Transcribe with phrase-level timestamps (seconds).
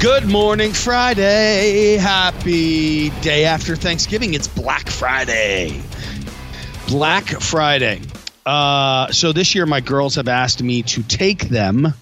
[0.00, 1.96] Good morning, Friday.
[1.96, 4.34] Happy day after Thanksgiving.
[4.34, 5.82] It's Black Friday.
[6.86, 8.02] Black Friday.
[8.44, 11.94] Uh, so this year, my girls have asked me to take them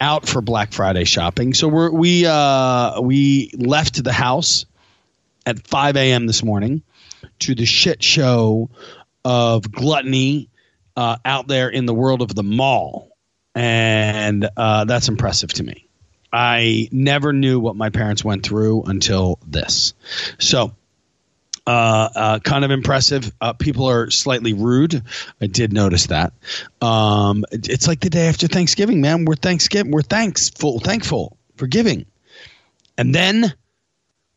[0.00, 1.54] out for Black Friday shopping.
[1.54, 4.66] So we're, we uh, we left the house
[5.46, 6.26] at 5 a.m.
[6.26, 6.82] this morning
[7.38, 8.68] to the shit show
[9.24, 10.50] of gluttony
[10.96, 13.12] uh, out there in the world of the mall,
[13.54, 15.87] and uh, that's impressive to me.
[16.32, 19.94] I never knew what my parents went through until this.
[20.38, 20.74] So,
[21.66, 23.30] uh, uh, kind of impressive.
[23.40, 25.02] Uh, people are slightly rude.
[25.40, 26.32] I did notice that.
[26.80, 29.26] Um, it's like the day after Thanksgiving, man.
[29.26, 29.92] We're Thanksgiving.
[29.92, 32.06] We're thankful, thankful for giving,
[32.96, 33.52] and then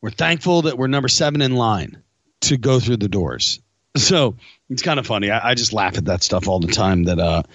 [0.02, 2.02] we're thankful that we're number seven in line
[2.42, 3.60] to go through the doors.
[3.96, 4.36] So
[4.68, 5.30] it's kind of funny.
[5.30, 7.04] I, I just laugh at that stuff all the time.
[7.04, 7.46] That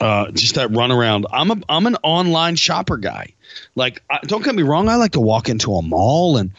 [0.00, 1.26] uh, just that run around.
[1.32, 3.34] I'm a I'm an online shopper guy.
[3.74, 4.88] Like, I, don't get me wrong.
[4.88, 6.52] I like to walk into a mall and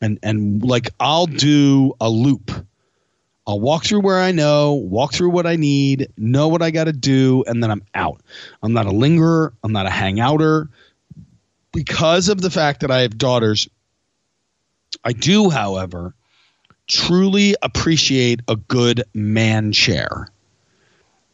[0.00, 2.50] and and like I'll do a loop.
[3.46, 6.84] I'll walk through where I know, walk through what I need, know what I got
[6.84, 8.20] to do, and then I'm out.
[8.62, 9.52] I'm not a lingerer.
[9.64, 10.68] I'm not a hangouter.
[11.72, 13.68] Because of the fact that I have daughters,
[15.02, 16.14] I do, however,
[16.86, 20.28] truly appreciate a good man chair.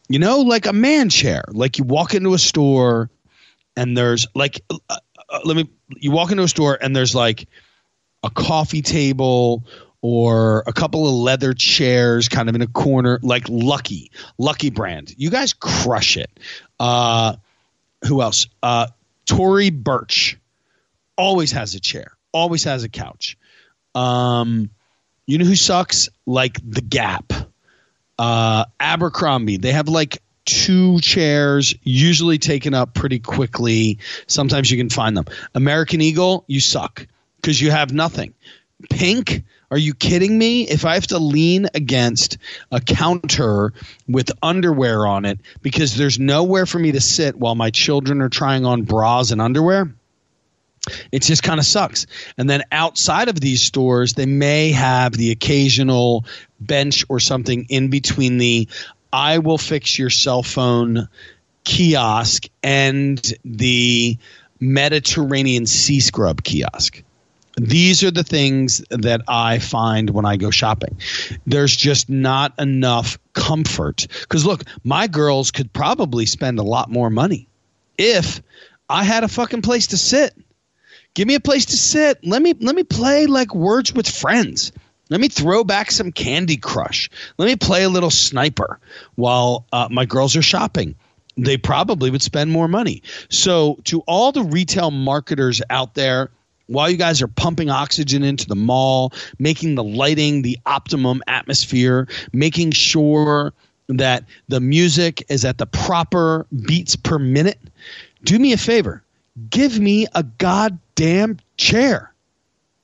[0.08, 1.44] You know, like a man chair.
[1.48, 3.10] Like you walk into a store
[3.76, 7.48] and there's like, uh, uh, let me, you walk into a store and there's like
[8.22, 9.64] a coffee table
[10.00, 15.12] or a couple of leather chairs kind of in a corner, like Lucky, Lucky brand.
[15.16, 16.30] You guys crush it.
[16.78, 17.36] Uh,
[18.06, 18.46] who else?
[18.62, 18.86] Uh,
[19.26, 20.38] Tory Burch
[21.16, 23.36] always has a chair, always has a couch.
[23.94, 24.70] Um,
[25.26, 26.08] you know who sucks?
[26.24, 27.32] Like The Gap,
[28.18, 29.58] uh, Abercrombie.
[29.58, 33.98] They have like two chairs, usually taken up pretty quickly.
[34.26, 35.26] Sometimes you can find them.
[35.54, 37.06] American Eagle, you suck
[37.36, 38.34] because you have nothing.
[38.90, 40.62] Pink, are you kidding me?
[40.62, 42.38] If I have to lean against
[42.72, 43.72] a counter
[44.08, 48.28] with underwear on it because there's nowhere for me to sit while my children are
[48.28, 49.92] trying on bras and underwear,
[51.12, 52.06] it just kind of sucks.
[52.36, 56.24] And then outside of these stores, they may have the occasional
[56.60, 58.68] bench or something in between the
[59.12, 61.08] I will fix your cell phone
[61.64, 64.18] kiosk and the
[64.60, 67.02] Mediterranean sea scrub kiosk.
[67.56, 70.96] These are the things that I find when I go shopping.
[71.46, 74.06] There's just not enough comfort.
[74.20, 77.48] Because look, my girls could probably spend a lot more money
[77.96, 78.40] if
[78.88, 80.34] I had a fucking place to sit.
[81.18, 82.24] Give me a place to sit.
[82.24, 84.70] Let me let me play like words with friends.
[85.10, 87.10] Let me throw back some Candy Crush.
[87.38, 88.78] Let me play a little sniper
[89.16, 90.94] while uh, my girls are shopping.
[91.36, 93.02] They probably would spend more money.
[93.30, 96.30] So, to all the retail marketers out there,
[96.68, 102.06] while you guys are pumping oxygen into the mall, making the lighting the optimum atmosphere,
[102.32, 103.52] making sure
[103.88, 107.58] that the music is at the proper beats per minute,
[108.22, 109.02] do me a favor.
[109.50, 112.12] Give me a goddamn chair.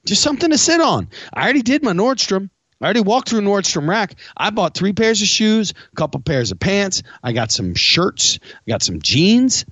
[0.04, 1.09] Just something to sit on.
[1.32, 2.50] I already did my Nordstrom.
[2.81, 4.16] I already walked through Nordstrom Rack.
[4.37, 7.03] I bought three pairs of shoes, a couple pairs of pants.
[7.22, 8.38] I got some shirts.
[8.44, 9.64] I got some jeans.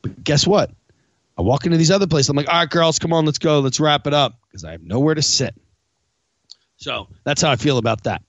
[0.00, 0.70] But guess what?
[1.36, 2.30] I walk into these other places.
[2.30, 3.60] I'm like, all right, girls, come on, let's go.
[3.60, 5.54] Let's wrap it up because I have nowhere to sit.
[6.78, 8.22] So that's how I feel about that.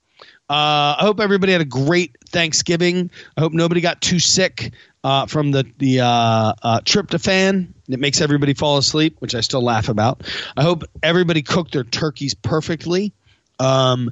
[0.49, 3.11] Uh, I hope everybody had a great Thanksgiving.
[3.35, 8.21] I hope nobody got too sick uh, from the the uh, uh, tryptophan that makes
[8.21, 10.23] everybody fall asleep, which I still laugh about.
[10.55, 13.13] I hope everybody cooked their turkeys perfectly.
[13.59, 14.11] Um,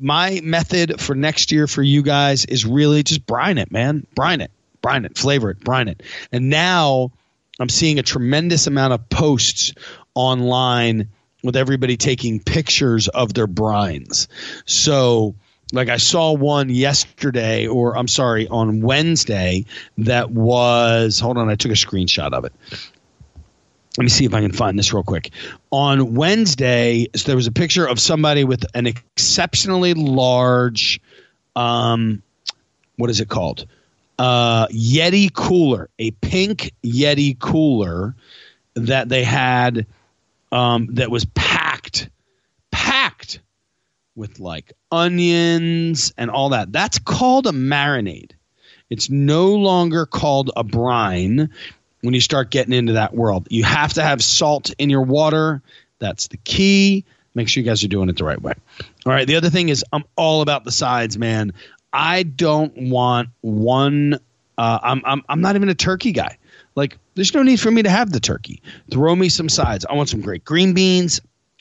[0.00, 4.06] my method for next year for you guys is really just brine it, man.
[4.14, 4.50] Brine it,
[4.82, 6.02] brine it, flavor it, brine it.
[6.32, 7.12] And now
[7.60, 9.74] I'm seeing a tremendous amount of posts
[10.14, 11.08] online
[11.42, 14.26] with everybody taking pictures of their brines.
[14.66, 15.34] So
[15.72, 19.64] like I saw one yesterday, or I'm sorry, on Wednesday
[19.98, 21.20] that was.
[21.20, 22.52] Hold on, I took a screenshot of it.
[23.96, 25.30] Let me see if I can find this real quick.
[25.70, 31.00] On Wednesday, so there was a picture of somebody with an exceptionally large,
[31.56, 32.22] um,
[32.96, 33.66] what is it called?
[34.18, 38.14] Uh, Yeti cooler, a pink Yeti cooler
[38.74, 39.86] that they had
[40.52, 42.08] um, that was packed,
[42.70, 43.40] packed
[44.14, 46.72] with like onions and all that.
[46.72, 48.32] That's called a marinade.
[48.88, 51.50] It's no longer called a brine
[52.00, 53.46] when you start getting into that world.
[53.50, 55.62] You have to have salt in your water.
[55.98, 57.04] That's the key.
[57.34, 58.54] Make sure you guys are doing it the right way.
[59.06, 59.26] All right.
[59.26, 61.52] The other thing is, I'm all about the sides, man.
[61.92, 64.14] I don't want one.
[64.58, 66.38] Uh, I'm, I'm I'm not even a turkey guy.
[66.74, 68.62] Like, there's no need for me to have the turkey.
[68.90, 69.84] Throw me some sides.
[69.88, 71.20] I want some great green beans.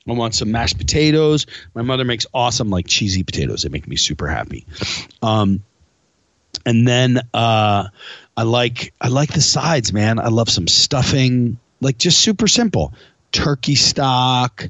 [0.09, 1.45] I want some mashed potatoes.
[1.73, 3.63] My mother makes awesome like cheesy potatoes.
[3.63, 4.65] They make me super happy.
[5.21, 5.63] Um,
[6.65, 7.87] and then uh,
[8.35, 10.19] I like I like the sides, man.
[10.19, 12.93] I love some stuffing, like just super simple.
[13.31, 14.67] Turkey stock,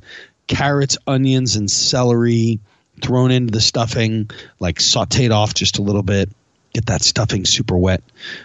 [0.47, 2.59] carrots, onions, and celery
[3.01, 6.29] thrown into the stuffing, like sauteed off just a little bit.
[6.73, 8.03] Get that stuffing super wet.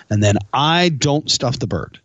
[0.09, 2.01] And then I don't stuff the bird.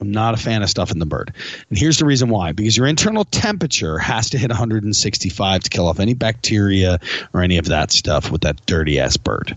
[0.00, 1.32] I'm not a fan of stuffing the bird.
[1.68, 5.86] And here's the reason why because your internal temperature has to hit 165 to kill
[5.86, 6.98] off any bacteria
[7.32, 9.56] or any of that stuff with that dirty ass bird.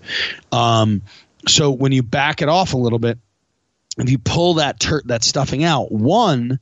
[0.52, 1.02] Um,
[1.48, 3.18] so when you back it off a little bit,
[3.98, 6.60] if you pull that tur- that stuffing out, one,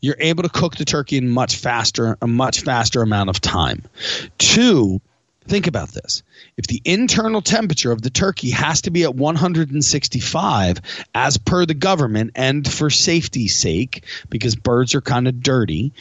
[0.00, 3.82] you're able to cook the turkey in much faster a much faster amount of time.
[4.38, 5.00] Two,
[5.48, 6.22] think about this.
[6.56, 10.80] If the internal temperature of the turkey has to be at 165
[11.14, 15.92] as per the government and for safety's sake because birds are kind of dirty,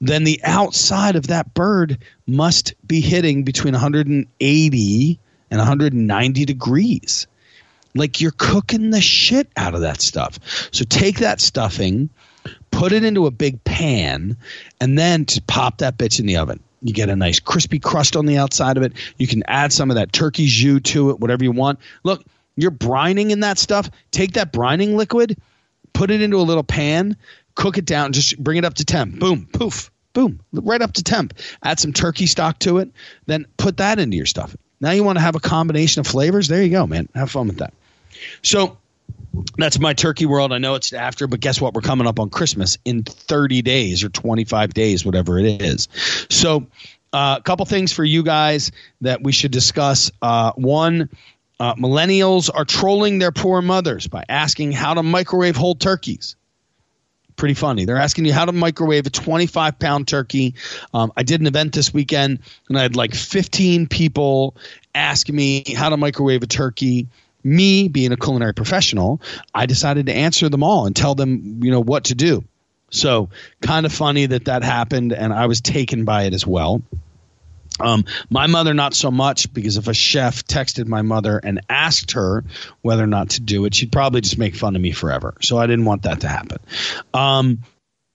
[0.00, 5.18] then the outside of that bird must be hitting between 180
[5.50, 7.26] and 190 degrees.
[7.94, 10.38] Like you're cooking the shit out of that stuff.
[10.72, 12.10] So take that stuffing,
[12.70, 14.36] put it into a big pan,
[14.80, 16.60] and then to pop that bitch in the oven.
[16.84, 18.92] You get a nice crispy crust on the outside of it.
[19.16, 21.78] You can add some of that turkey jus to it, whatever you want.
[22.02, 22.22] Look,
[22.56, 23.90] you're brining in that stuff.
[24.10, 25.38] Take that brining liquid,
[25.94, 27.16] put it into a little pan,
[27.54, 29.18] cook it down, just bring it up to temp.
[29.18, 31.32] Boom, poof, boom, right up to temp.
[31.62, 32.90] Add some turkey stock to it,
[33.24, 34.54] then put that into your stuff.
[34.78, 36.48] Now you want to have a combination of flavors?
[36.48, 37.08] There you go, man.
[37.14, 37.72] Have fun with that.
[38.42, 38.76] So
[39.56, 40.52] that's my turkey world.
[40.52, 41.74] I know it's after, but guess what?
[41.74, 45.88] We're coming up on Christmas in 30 days or 25 days, whatever it is.
[46.30, 46.66] So,
[47.12, 50.10] uh, a couple things for you guys that we should discuss.
[50.20, 51.08] Uh, one,
[51.60, 56.34] uh, millennials are trolling their poor mothers by asking how to microwave whole turkeys.
[57.36, 57.84] Pretty funny.
[57.84, 60.54] They're asking you how to microwave a 25 pound turkey.
[60.92, 64.56] Um, I did an event this weekend and I had like 15 people
[64.94, 67.08] ask me how to microwave a turkey
[67.44, 69.20] me being a culinary professional,
[69.54, 72.44] I decided to answer them all and tell them, you know, what to do.
[72.90, 73.28] So
[73.60, 76.82] kind of funny that that happened, and I was taken by it as well.
[77.80, 82.12] Um, my mother, not so much, because if a chef texted my mother and asked
[82.12, 82.44] her
[82.82, 85.34] whether or not to do it, she'd probably just make fun of me forever.
[85.42, 86.58] So I didn't want that to happen.
[87.12, 87.58] Um,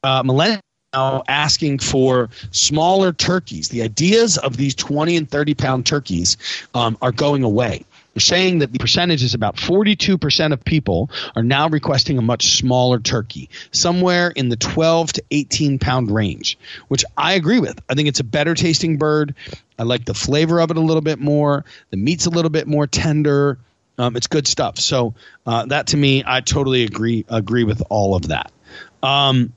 [0.01, 0.61] uh, millennial
[0.93, 3.69] now asking for smaller turkeys.
[3.69, 6.37] The ideas of these 20 and 30 pound turkeys
[6.73, 7.85] um, are going away
[8.19, 12.99] saying that the percentage is about 42% of people are now requesting a much smaller
[12.99, 16.57] turkey, somewhere in the 12 to 18 pound range,
[16.87, 17.79] which I agree with.
[17.89, 19.35] I think it's a better tasting bird.
[19.77, 21.65] I like the flavor of it a little bit more.
[21.89, 23.59] The meat's a little bit more tender.
[23.97, 24.77] Um, it's good stuff.
[24.77, 25.13] So
[25.45, 28.51] uh, that to me, I totally agree agree with all of that.
[29.03, 29.53] Um,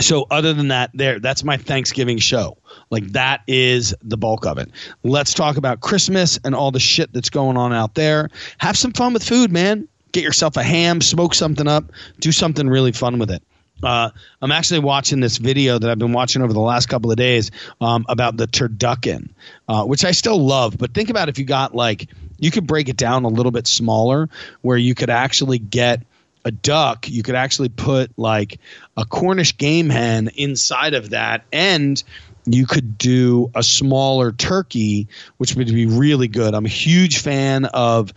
[0.00, 2.56] so other than that there that's my thanksgiving show.
[2.90, 4.70] Like that is the bulk of it.
[5.02, 8.30] Let's talk about christmas and all the shit that's going on out there.
[8.58, 9.88] Have some fun with food man.
[10.12, 13.42] Get yourself a ham smoke something up do something really fun with it.
[13.82, 17.16] Uh, I'm actually watching this video that I've been watching over the last couple of
[17.16, 17.50] days
[17.80, 19.30] um, about the turducken,
[19.68, 20.78] uh, which I still love.
[20.78, 23.66] But think about if you got like, you could break it down a little bit
[23.66, 24.28] smaller,
[24.60, 26.02] where you could actually get
[26.44, 28.58] a duck, you could actually put like
[28.96, 32.02] a Cornish game hen inside of that, and
[32.44, 36.54] you could do a smaller turkey, which would be really good.
[36.54, 38.12] I'm a huge fan of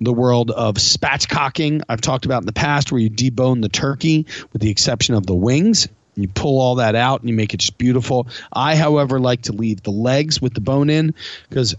[0.00, 1.82] the world of spatchcocking.
[1.88, 5.26] I've talked about in the past where you debone the turkey with the exception of
[5.26, 5.88] the wings.
[6.14, 8.26] You pull all that out and you make it just beautiful.
[8.52, 11.14] I, however, like to leave the legs with the bone in
[11.48, 11.74] because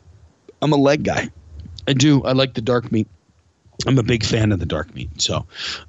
[0.61, 1.29] I'm a leg guy.
[1.87, 2.23] I do.
[2.23, 3.07] I like the dark meat.
[3.85, 5.21] I'm a big fan of the dark meat.
[5.21, 5.45] So,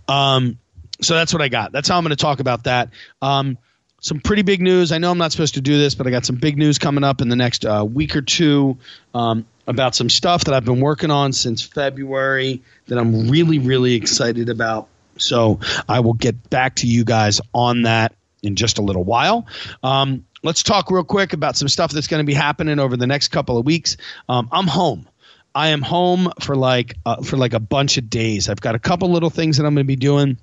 [0.09, 0.59] um,
[1.01, 1.73] so that's what I got.
[1.73, 2.91] That's how I'm going to talk about that.
[3.21, 3.59] Um,
[4.01, 4.93] some pretty big news.
[4.93, 7.05] I know I'm not supposed to do this, but I got some big news coming
[7.05, 8.77] up in the next uh, week or two
[9.15, 13.95] um, about some stuff that I've been working on since February that I'm really, really
[13.95, 14.89] excited about.
[15.17, 19.47] So I will get back to you guys on that in just a little while.
[19.83, 23.07] Um, let's talk real quick about some stuff that's going to be happening over the
[23.07, 23.97] next couple of weeks.
[24.29, 25.09] Um, I'm home.
[25.55, 28.49] I am home for like uh, for like a bunch of days.
[28.49, 30.39] I've got a couple little things that I'm going to be doing.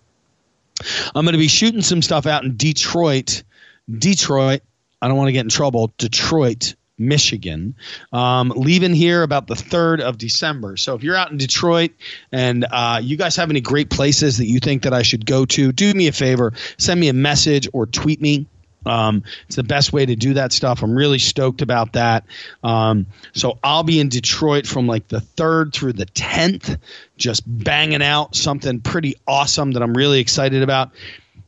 [1.13, 3.44] I'm going to be shooting some stuff out in Detroit.
[3.89, 4.62] Detroit.
[5.01, 5.91] I don't want to get in trouble.
[5.98, 7.75] Detroit, Michigan,
[8.13, 10.77] um, leaving here about the 3rd of December.
[10.77, 11.91] So if you're out in Detroit
[12.32, 15.46] and uh, you guys have any great places that you think that I should go
[15.46, 18.46] to, do me a favor, send me a message or tweet me.
[18.85, 20.81] Um, it's the best way to do that stuff.
[20.81, 22.25] I'm really stoked about that.
[22.63, 26.79] Um, so I'll be in Detroit from like the 3rd through the 10th,
[27.17, 30.91] just banging out something pretty awesome that I'm really excited about.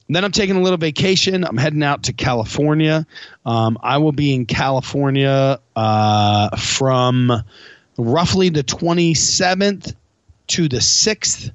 [0.07, 1.43] And then I'm taking a little vacation.
[1.43, 3.07] I'm heading out to California.
[3.45, 7.31] Um, I will be in California uh, from
[7.97, 9.95] roughly the 27th
[10.47, 11.51] to the 6th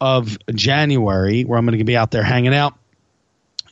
[0.00, 2.77] of January, where I'm going to be out there hanging out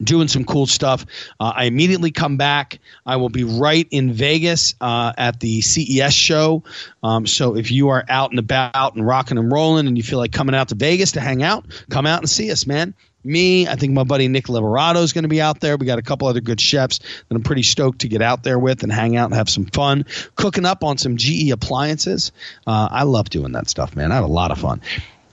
[0.02, 1.06] doing some cool stuff.
[1.40, 2.78] Uh, I immediately come back.
[3.04, 6.64] I will be right in Vegas uh, at the CES show.
[7.02, 10.18] Um, so if you are out and about and rocking and rolling and you feel
[10.18, 12.94] like coming out to Vegas to hang out, come out and see us, man.
[13.24, 15.76] Me, I think my buddy Nick Liberato is going to be out there.
[15.76, 18.56] We got a couple other good chefs that I'm pretty stoked to get out there
[18.56, 20.04] with and hang out and have some fun
[20.36, 22.30] cooking up on some GE appliances.
[22.68, 24.12] Uh, I love doing that stuff, man.
[24.12, 24.80] I had a lot of fun.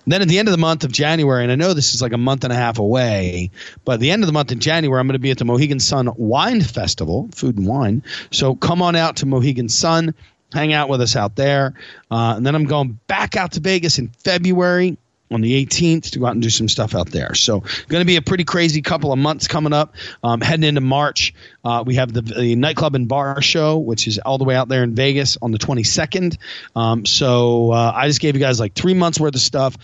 [0.06, 2.14] Then at the end of the month of January, and I know this is like
[2.14, 3.52] a month and a half away,
[3.86, 5.46] but at the end of the month in January, I'm going to be at the
[5.46, 8.04] Mohegan Sun Wine Festival, food and wine.
[8.32, 10.14] So come on out to Mohegan Sun,
[10.52, 11.74] hang out with us out there.
[12.12, 14.98] Uh, and then I'm going back out to Vegas in February
[15.32, 17.34] on the 18th to go out and do some stuff out there.
[17.34, 19.96] So, going to be a pretty crazy couple of months coming up.
[20.24, 24.20] Um, heading into March, uh, we have the, the, nightclub and bar show, which is
[24.20, 26.38] all the way out there in Vegas on the 22nd.
[26.76, 29.76] Um, so, uh, I just gave you guys like three months worth of stuff.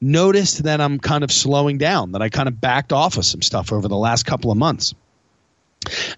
[0.00, 3.42] Noticed that I'm kind of slowing down, that I kind of backed off of some
[3.42, 4.94] stuff over the last couple of months.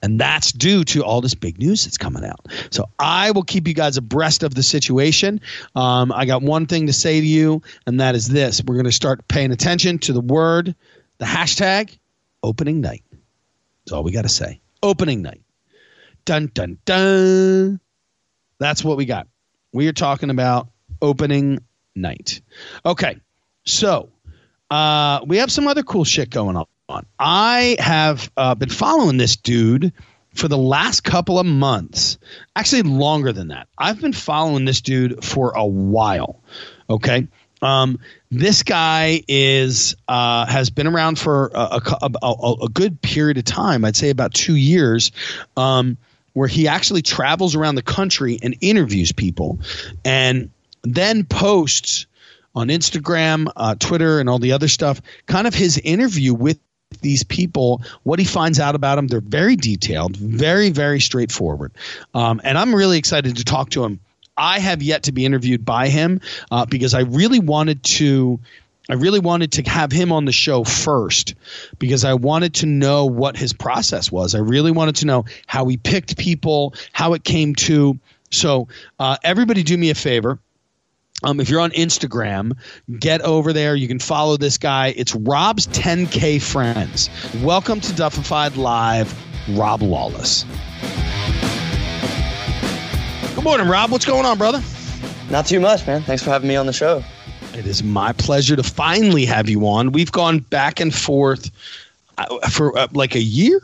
[0.02, 2.46] And that's due to all this big news that's coming out.
[2.70, 5.40] So I will keep you guys abreast of the situation.
[5.74, 8.86] Um, I got one thing to say to you, and that is this we're going
[8.86, 10.74] to start paying attention to the word,
[11.18, 11.96] the hashtag
[12.42, 13.04] opening night.
[13.84, 14.60] That's all we got to say.
[14.82, 15.42] Opening night.
[16.24, 17.80] Dun, dun, dun.
[18.58, 19.28] That's what we got.
[19.72, 20.68] We are talking about
[21.00, 21.60] opening
[21.94, 22.42] night.
[22.84, 23.16] Okay.
[23.64, 24.10] So
[24.70, 27.06] uh, we have some other cool shit going on on.
[27.18, 29.92] I have uh, been following this dude
[30.34, 32.18] for the last couple of months,
[32.56, 33.68] actually longer than that.
[33.76, 36.42] I've been following this dude for a while.
[36.88, 37.26] Okay.
[37.60, 43.38] Um, this guy is uh, has been around for a, a, a, a, good period
[43.38, 43.84] of time.
[43.84, 45.12] I'd say about two years,
[45.56, 45.96] um,
[46.32, 49.60] where he actually travels around the country and interviews people,
[50.04, 50.50] and
[50.82, 52.06] then posts
[52.52, 55.00] on Instagram, uh, Twitter, and all the other stuff.
[55.26, 56.58] Kind of his interview with
[57.00, 59.06] these people, what he finds out about them.
[59.06, 61.72] They're very detailed, very, very straightforward.
[62.14, 64.00] Um, and I'm really excited to talk to him.
[64.36, 66.20] I have yet to be interviewed by him
[66.50, 68.40] uh, because I really wanted to.
[68.90, 71.36] I really wanted to have him on the show first
[71.78, 74.34] because I wanted to know what his process was.
[74.34, 77.98] I really wanted to know how he picked people, how it came to.
[78.32, 78.66] So,
[78.98, 80.40] uh, everybody, do me a favor
[81.24, 82.52] um, if you're on Instagram,
[82.98, 83.74] get over there.
[83.74, 84.88] You can follow this guy.
[84.96, 87.08] It's Rob's 10K Friends.
[87.42, 89.14] Welcome to Duffified Live,
[89.50, 90.44] Rob Lawless.
[93.34, 93.90] Good morning, Rob.
[93.90, 94.62] What's going on, brother?
[95.30, 96.02] Not too much, man.
[96.02, 97.02] Thanks for having me on the show.
[97.54, 99.92] It is my pleasure to finally have you on.
[99.92, 101.50] We've gone back and forth
[102.18, 103.60] uh, for uh, like a year.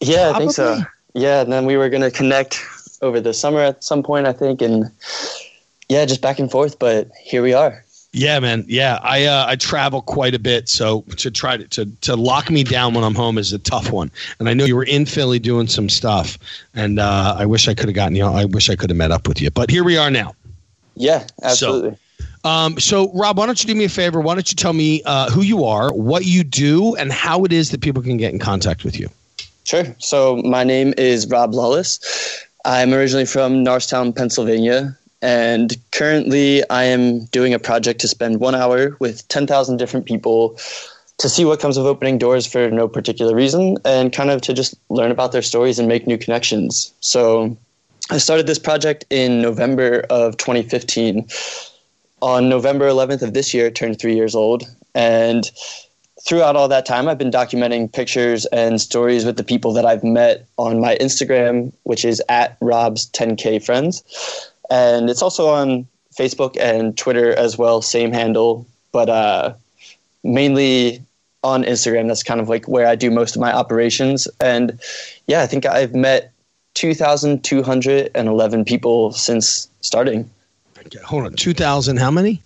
[0.00, 0.34] Yeah, Probably?
[0.34, 0.80] I think so.
[1.14, 2.62] Yeah, and then we were going to connect
[3.02, 4.90] over the summer at some point, I think, and
[5.88, 7.84] yeah, just back and forth, but here we are.
[8.12, 8.64] Yeah, man.
[8.66, 12.50] Yeah, I uh, I travel quite a bit, so to try to, to to lock
[12.50, 14.10] me down when I'm home is a tough one.
[14.38, 16.38] And I know you were in Philly doing some stuff,
[16.74, 18.24] and uh, I wish I could have gotten you.
[18.24, 20.34] I wish I could have met up with you, but here we are now.
[20.94, 21.98] Yeah, absolutely.
[22.42, 24.20] So, um, so Rob, why don't you do me a favor?
[24.20, 27.52] Why don't you tell me uh, who you are, what you do, and how it
[27.52, 29.10] is that people can get in contact with you?
[29.64, 29.84] Sure.
[29.98, 32.46] So my name is Rob Lawless.
[32.64, 34.96] I'm originally from Norristown, Pennsylvania.
[35.26, 40.56] And currently, I am doing a project to spend one hour with 10,000 different people
[41.18, 44.54] to see what comes of opening doors for no particular reason and kind of to
[44.54, 46.94] just learn about their stories and make new connections.
[47.00, 47.56] So
[48.08, 51.26] I started this project in November of 2015.
[52.22, 54.62] On November 11th of this year, it turned three years old.
[54.94, 55.50] And
[56.24, 60.04] throughout all that time, I've been documenting pictures and stories with the people that I've
[60.04, 64.04] met on my Instagram, which is at Rob's 10K Friends
[64.70, 69.54] and it's also on Facebook and Twitter as well, same handle, but uh,
[70.24, 71.02] mainly
[71.42, 72.08] on Instagram.
[72.08, 74.26] That's kind of like where I do most of my operations.
[74.40, 74.80] And
[75.26, 76.32] yeah, I think I've met
[76.74, 80.30] 2,211 people since starting.
[81.04, 82.42] Hold on, 2,000 how many?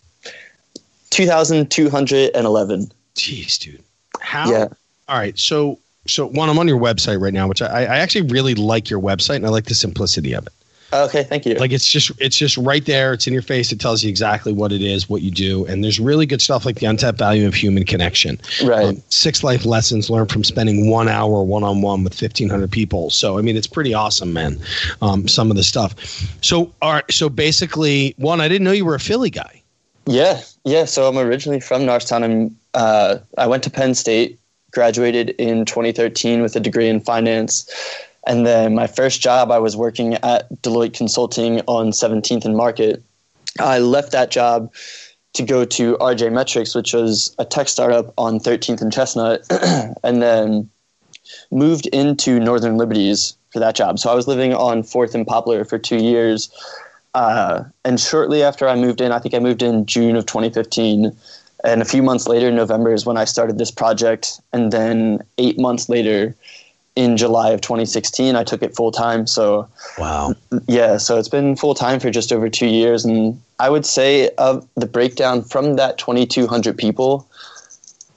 [1.10, 2.92] 2,211.
[3.14, 3.82] Jeez, dude.
[4.20, 4.50] How?
[4.50, 4.68] Yeah.
[5.08, 5.38] All right.
[5.38, 8.88] So so one, I'm on your website right now, which I, I actually really like
[8.88, 10.52] your website, and I like the simplicity of it.
[10.92, 11.54] Okay, thank you.
[11.54, 13.12] Like it's just it's just right there.
[13.12, 13.70] It's in your face.
[13.70, 16.66] It tells you exactly what it is, what you do, and there's really good stuff
[16.66, 18.40] like the untapped value of human connection.
[18.64, 18.86] Right.
[18.86, 23.10] Um, six life lessons learned from spending one hour one on one with 1,500 people.
[23.10, 24.58] So I mean, it's pretty awesome, man.
[25.00, 25.94] Um, some of the stuff.
[26.42, 27.12] So all right.
[27.12, 29.62] So basically, one, I didn't know you were a Philly guy.
[30.06, 30.86] Yeah, yeah.
[30.86, 34.40] So I'm originally from Norristown, and uh, I went to Penn State,
[34.72, 37.70] graduated in 2013 with a degree in finance
[38.26, 43.02] and then my first job, I was working at Deloitte Consulting on 17th and Market.
[43.58, 44.72] I left that job
[45.32, 49.46] to go to RJ Metrics, which was a tech startup on 13th and Chestnut,
[50.02, 50.68] and then
[51.50, 53.98] moved into Northern Liberties for that job.
[53.98, 56.50] So I was living on 4th and Poplar for two years.
[57.14, 61.16] Uh, and shortly after I moved in, I think I moved in June of 2015.
[61.64, 64.40] And a few months later, November is when I started this project.
[64.52, 66.34] And then eight months later,
[66.96, 68.36] in July of 2016.
[68.36, 69.26] I took it full time.
[69.26, 69.68] So,
[69.98, 70.34] wow.
[70.66, 70.96] Yeah.
[70.96, 73.04] So it's been full time for just over two years.
[73.04, 77.28] And I would say of the breakdown from that 2,200 people,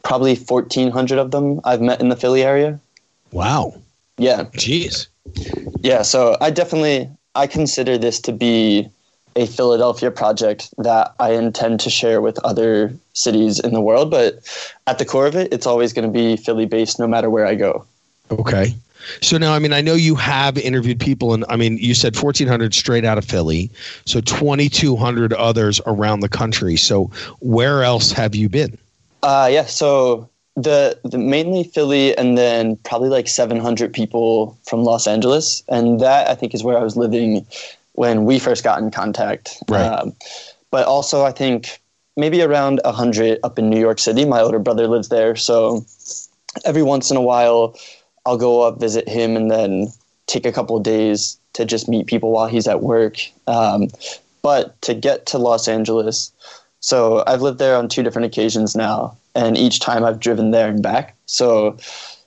[0.04, 2.80] probably 1,400 of them I've met in the Philly area.
[3.32, 3.76] Wow.
[4.18, 4.44] Yeah.
[4.54, 5.08] Jeez.
[5.82, 6.02] Yeah.
[6.02, 8.90] So I definitely, I consider this to be
[9.36, 14.12] a Philadelphia project that I intend to share with other cities in the world.
[14.12, 14.40] But
[14.86, 17.46] at the core of it, it's always going to be Philly based no matter where
[17.46, 17.86] I go.
[18.32, 18.76] Okay.
[19.22, 22.16] So now, I mean, I know you have interviewed people, and I mean, you said
[22.16, 23.70] 1,400 straight out of Philly,
[24.06, 26.76] so 2,200 others around the country.
[26.78, 28.78] So where else have you been?
[29.22, 35.08] Uh, yeah, so the, the mainly Philly, and then probably like 700 people from Los
[35.08, 37.46] Angeles, and that I think is where I was living
[37.94, 39.62] when we first got in contact.
[39.68, 39.82] Right.
[39.82, 40.14] Um,
[40.72, 41.80] but also, I think
[42.16, 44.26] maybe around 100 up in New York City.
[44.26, 45.86] My older brother lives there, so
[46.66, 47.76] every once in a while
[48.26, 49.88] I'll go up visit him and then
[50.28, 53.18] take a couple of days to just meet people while he's at work.
[53.48, 53.90] Um,
[54.42, 56.32] but to get to Los Angeles,
[56.80, 60.68] so I've lived there on two different occasions now, and each time I've driven there
[60.68, 61.16] and back.
[61.26, 61.78] So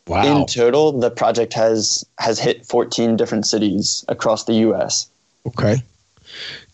[0.06, 0.24] wow.
[0.24, 5.08] in total, the project has has hit 14 different cities across the U.S.
[5.46, 5.82] Okay.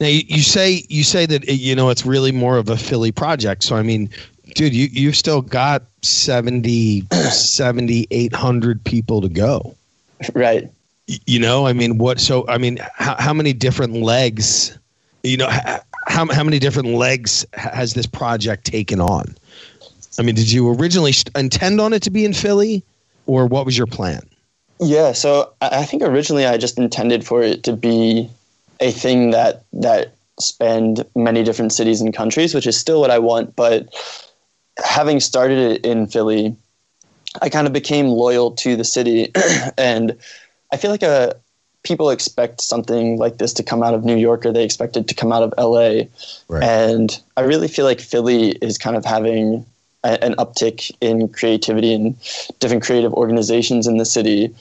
[0.01, 3.12] Now you, you say you say that you know it's really more of a Philly
[3.12, 3.64] project.
[3.64, 4.11] So I mean,
[4.55, 9.75] dude, you you've still got 70, 7,800 people to go.
[10.35, 10.71] Right.
[11.27, 12.21] You know, I mean, what?
[12.21, 14.79] So, I mean, how, how many different legs?
[15.25, 15.49] You know,
[16.07, 19.35] how how many different legs has this project taken on?
[20.19, 22.85] I mean, did you originally intend on it to be in Philly,
[23.27, 24.23] or what was your plan?
[24.81, 28.29] Yeah, so I think originally I just intended for it to be
[28.81, 33.19] a thing that that spanned many different cities and countries, which is still what I
[33.19, 33.55] want.
[33.55, 33.88] But
[34.79, 36.57] having started it in Philly,
[37.41, 39.33] I kind of became loyal to the city,
[39.79, 40.17] and
[40.73, 41.33] I feel like a uh,
[41.83, 45.09] people expect something like this to come out of New York or they expect it
[45.09, 46.05] to come out of LA.
[46.49, 46.63] Right.
[46.63, 49.67] And I really feel like Philly is kind of having
[50.05, 52.17] a, an uptick in creativity and
[52.61, 54.55] different creative organizations in the city.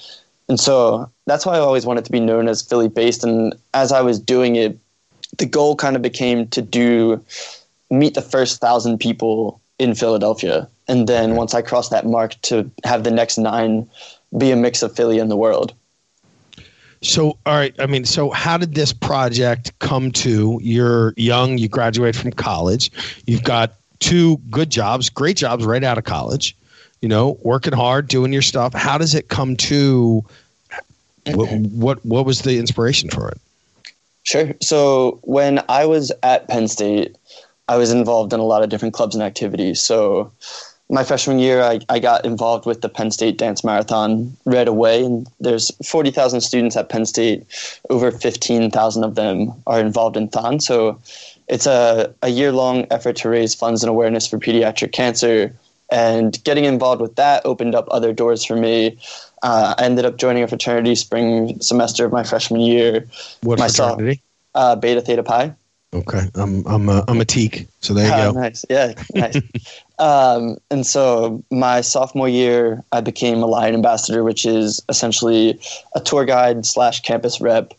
[0.50, 3.24] And so that's why I always wanted to be known as Philly based.
[3.24, 4.78] And as I was doing it,
[5.38, 7.24] the goal kind of became to do
[7.90, 10.70] meet the first thousand people in Philadelphia.
[10.88, 13.90] And then once I cross that mark, to have the next nine
[14.38, 15.74] be a mix of Philly and the world.
[17.02, 17.74] So, all right.
[17.80, 20.60] I mean, so how did this project come to?
[20.62, 22.92] You're young, you graduate from college,
[23.26, 26.56] you've got two good jobs, great jobs right out of college,
[27.02, 28.74] you know, working hard, doing your stuff.
[28.76, 30.24] How does it come to?
[31.26, 33.40] What, what, what was the inspiration for it?
[34.24, 34.54] Sure.
[34.62, 37.16] So when I was at Penn State,
[37.68, 39.82] I was involved in a lot of different clubs and activities.
[39.82, 40.32] So
[40.92, 45.06] my freshman year, I, I got involved with the Penn State Dance Marathon right away.
[45.06, 47.46] And there's 40,000 students at Penn State.
[47.90, 50.60] Over 15,000 of them are involved in Thon.
[50.60, 51.00] So
[51.48, 55.56] it's a, a year long effort to raise funds and awareness for pediatric cancer.
[55.90, 58.98] And getting involved with that opened up other doors for me.
[59.44, 63.08] Uh, I ended up joining a fraternity spring semester of my freshman year.
[63.44, 64.22] What Myself, fraternity?
[64.56, 65.56] Uh, Beta Theta Pi.
[65.94, 68.40] Okay, I'm I'm a, I'm a teak, so there you oh, go.
[68.40, 69.36] Nice, yeah, nice.
[70.00, 75.60] um, and so my sophomore year, I became a Lion Ambassador, which is essentially
[75.94, 77.74] a tour guide slash campus rep,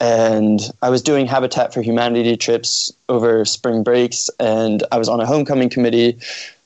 [0.00, 5.20] and I was doing Habitat for Humanity trips over spring breaks, and I was on
[5.20, 6.18] a homecoming committee.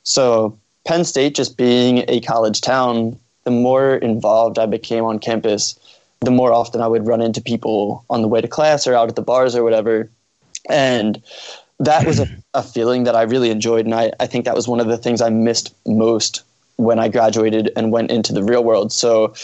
[0.04, 5.78] So Penn State, just being a college town, the more involved I became on campus,
[6.20, 9.10] the more often I would run into people on the way to class or out
[9.10, 10.08] at the bars or whatever
[10.68, 11.22] and
[11.78, 13.84] that was a, a feeling that I really enjoyed.
[13.84, 16.42] And I, I think that was one of the things I missed most
[16.76, 18.92] when I graduated and went into the real world.
[18.92, 19.34] So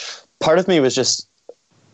[0.41, 1.29] part of me was just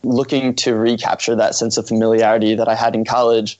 [0.02, 3.58] looking to recapture that sense of familiarity that I had in college.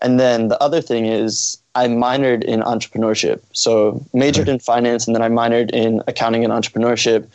[0.00, 3.40] And then the other thing is I minored in entrepreneurship.
[3.52, 7.28] So majored in finance and then I minored in accounting and entrepreneurship.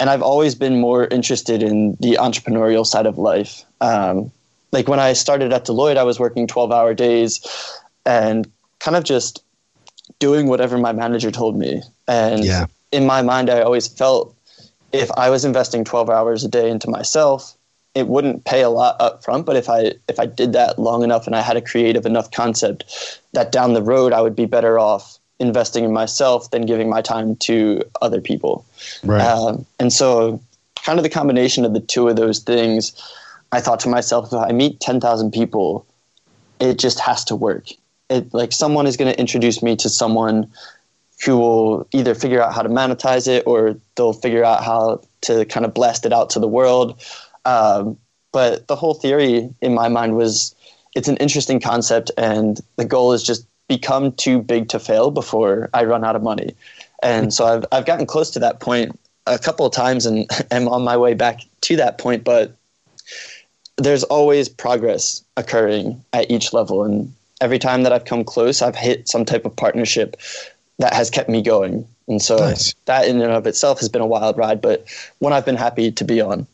[0.00, 3.64] And I've always been more interested in the entrepreneurial side of life.
[3.80, 4.30] Um,
[4.72, 7.40] like when I started at Deloitte, I was working 12 hour days
[8.04, 8.50] and
[8.80, 9.42] kind of just
[10.18, 11.82] doing whatever my manager told me.
[12.06, 12.66] And yeah.
[12.92, 14.34] in my mind, I always felt
[14.92, 17.56] if I was investing 12 hours a day into myself,
[17.94, 19.46] it wouldn't pay a lot up front.
[19.46, 22.30] But if I if I did that long enough and I had a creative enough
[22.30, 26.88] concept, that down the road I would be better off investing in myself than giving
[26.88, 28.64] my time to other people.
[29.04, 29.20] Right.
[29.20, 30.40] Um, and so,
[30.84, 32.92] kind of the combination of the two of those things,
[33.52, 35.86] I thought to myself, if I meet 10,000 people,
[36.60, 37.68] it just has to work.
[38.10, 40.50] It like someone is going to introduce me to someone
[41.24, 45.44] who will either figure out how to monetize it or they'll figure out how to
[45.46, 47.02] kind of blast it out to the world.
[47.44, 47.98] Um,
[48.32, 50.54] but the whole theory in my mind was
[50.94, 55.68] it's an interesting concept, and the goal is just become too big to fail before
[55.74, 56.54] I run out of money.
[57.02, 60.68] And so I've I've gotten close to that point a couple of times, and am
[60.68, 62.24] on my way back to that point.
[62.24, 62.54] But
[63.78, 68.76] there's always progress occurring at each level, and every time that I've come close, I've
[68.76, 70.16] hit some type of partnership
[70.78, 71.86] that has kept me going.
[72.08, 72.74] And so nice.
[72.86, 74.86] that in and of itself has been a wild ride, but
[75.18, 76.46] one I've been happy to be on.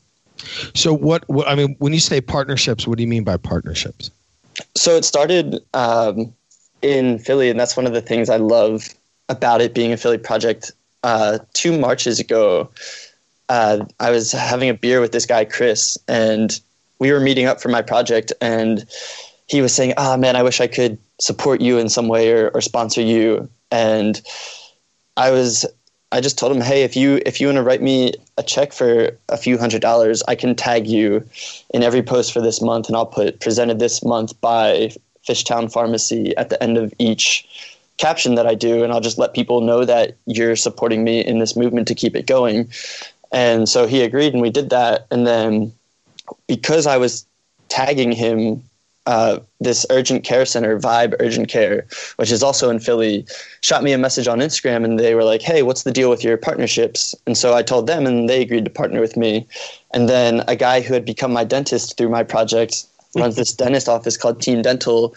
[0.75, 4.11] So what, what I mean, when you say partnerships, what do you mean by partnerships?
[4.77, 6.33] So it started um,
[6.83, 8.89] in Philly, and that's one of the things I love
[9.29, 10.73] about it being a Philly project.
[11.03, 12.71] Uh, two marches ago,
[13.49, 16.59] uh, I was having a beer with this guy Chris, and
[16.99, 18.87] we were meeting up for my project, and
[19.47, 22.31] he was saying, "Ah, oh, man, I wish I could support you in some way
[22.33, 24.21] or, or sponsor you." And
[25.17, 25.67] I was
[26.15, 28.73] I just told him, hey, if you if you want to write me a check
[28.73, 31.29] for a few hundred dollars, I can tag you
[31.71, 34.93] in every post for this month, and I'll put presented this month by
[35.27, 37.49] Fishtown Pharmacy at the end of each
[37.97, 41.41] caption that I do, and I'll just let people know that you're supporting me in
[41.41, 42.71] this movement to keep it going.
[43.33, 45.09] And so he agreed, and we did that.
[45.11, 45.73] And then
[46.47, 47.27] because I was
[47.69, 48.63] tagging him
[49.07, 53.27] uh, this urgent care center, Vybe Urgent Care, which is also in Philly,
[53.61, 56.25] shot me a message on Instagram and they were like, hey, what's the deal with
[56.25, 57.15] your partnerships?
[57.27, 59.47] And so I told them and they agreed to partner with me.
[59.93, 63.89] And then a guy who had become my dentist through my project runs this dentist
[63.89, 65.15] office called Team Dental.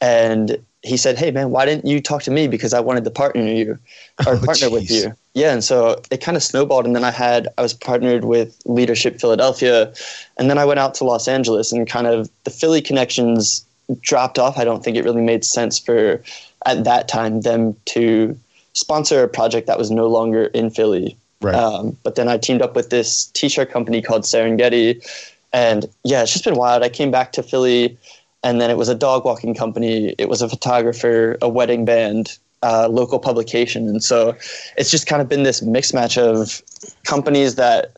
[0.00, 3.10] And he said, "Hey man, why didn't you talk to me because I wanted to
[3.10, 3.78] partner you
[4.26, 4.70] or oh, partner geez.
[4.70, 7.74] with you?" Yeah, and so it kind of snowballed, and then I had I was
[7.74, 9.92] partnered with Leadership Philadelphia,
[10.36, 13.66] and then I went out to Los Angeles, and kind of the Philly connections
[14.00, 14.56] dropped off.
[14.56, 16.22] I don't think it really made sense for
[16.66, 18.38] at that time them to
[18.74, 21.16] sponsor a project that was no longer in Philly.
[21.40, 21.54] Right.
[21.54, 25.04] Um, but then I teamed up with this t-shirt company called Serengeti,
[25.52, 26.84] and yeah, it's just been wild.
[26.84, 27.98] I came back to Philly
[28.44, 32.38] and then it was a dog walking company it was a photographer a wedding band
[32.64, 33.88] uh, local publication.
[33.88, 34.34] And so
[34.76, 36.62] it's just kind of been this mixed match of
[37.04, 37.92] companies that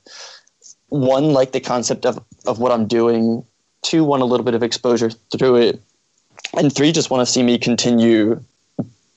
[0.89, 3.45] one like the concept of, of what i'm doing
[3.83, 5.81] two want a little bit of exposure through it
[6.57, 8.41] and three just want to see me continue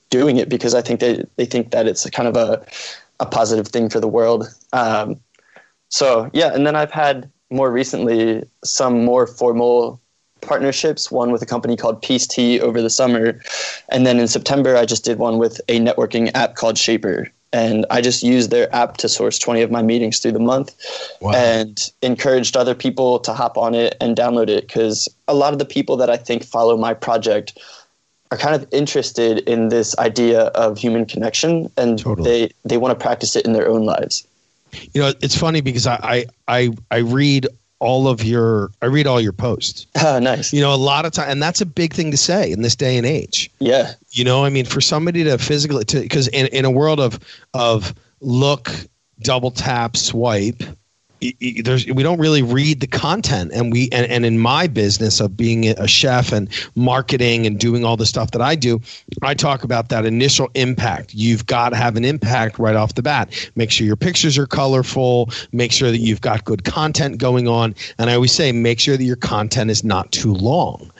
[0.10, 2.66] doing it because i think they, they think that it's kind of a,
[3.20, 4.48] a positive thing for the world.
[4.74, 5.20] Um,
[5.90, 10.00] so yeah and then i've had more recently some more formal
[10.42, 13.40] partnerships, one with a company called Peace Tea over the summer.
[13.90, 17.30] And then in September, I just did one with a networking app called Shapr.
[17.52, 20.76] And I just used their app to source 20 of my meetings through the month
[21.20, 21.32] wow.
[21.32, 24.68] and encouraged other people to hop on it and download it.
[24.68, 27.58] Because a lot of the people that I think follow my project
[28.32, 32.30] are kind of interested in this idea of human connection and totally.
[32.30, 34.28] they, they want to practice it in their own lives.
[34.94, 37.48] You know, it's funny because I, I, I read
[37.80, 39.88] all of your I read all your posts.
[40.02, 40.54] Oh, nice.
[40.54, 42.76] You know, a lot of time and that's a big thing to say in this
[42.76, 43.50] day and age.
[43.60, 43.94] Yeah.
[44.12, 47.20] You know, I mean for somebody to physically to cuz in in a world of
[47.54, 48.72] of look,
[49.22, 50.64] double tap, swipe,
[51.64, 53.52] there's we don't really read the content.
[53.54, 57.84] And we and, and in my business of being a chef and marketing and doing
[57.84, 58.82] all the stuff that i do
[59.22, 61.14] i talk about that initial impact.
[61.14, 63.52] You've got to have an impact right off the bat.
[63.56, 65.30] Make sure your pictures are colorful.
[65.52, 67.76] Make sure that you've got good content going on.
[67.98, 70.92] And i always say make sure that your content is not too long.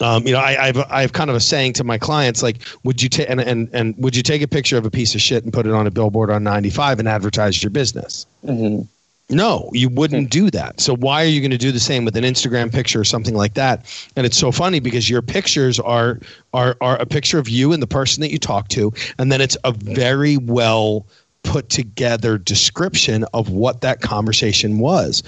[0.00, 3.02] Um, you know, I, have I've kind of a saying to my clients like, would
[3.02, 5.42] you take and, and and would you take a picture of a piece of shit
[5.42, 8.26] and put it on a billboard on 95 and advertise your business?
[8.44, 8.82] Mm-hmm.
[9.30, 10.28] No, you wouldn't hmm.
[10.28, 10.80] do that.
[10.80, 13.34] So why are you going to do the same with an Instagram picture or something
[13.34, 13.84] like that?
[14.16, 16.18] And it's so funny because your pictures are
[16.54, 19.40] are are a picture of you and the person that you talk to, and then
[19.40, 21.04] it's a very well
[21.42, 25.22] put together description of what that conversation was.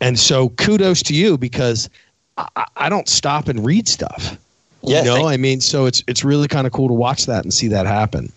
[0.00, 1.90] And so kudos to you because
[2.38, 4.38] I, I don't stop and read stuff.
[4.82, 7.44] Yeah, you know, I mean, so it's it's really kind of cool to watch that
[7.44, 8.32] and see that happen.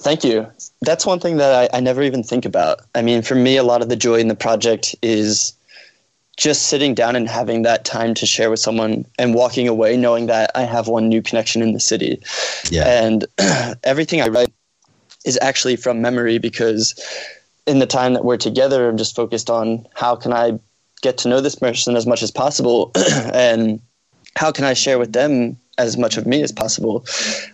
[0.00, 0.46] Thank you.
[0.82, 2.80] That's one thing that I, I never even think about.
[2.94, 5.54] I mean, for me, a lot of the joy in the project is
[6.36, 10.26] just sitting down and having that time to share with someone and walking away knowing
[10.26, 12.22] that I have one new connection in the city.
[12.70, 12.84] Yeah.
[12.86, 13.26] And
[13.84, 14.52] everything I write
[15.24, 16.94] is actually from memory because
[17.66, 20.60] in the time that we're together, I'm just focused on how can I
[21.02, 22.92] get to know this person as much as possible
[23.34, 23.80] and
[24.36, 27.04] how can I share with them as much of me as possible.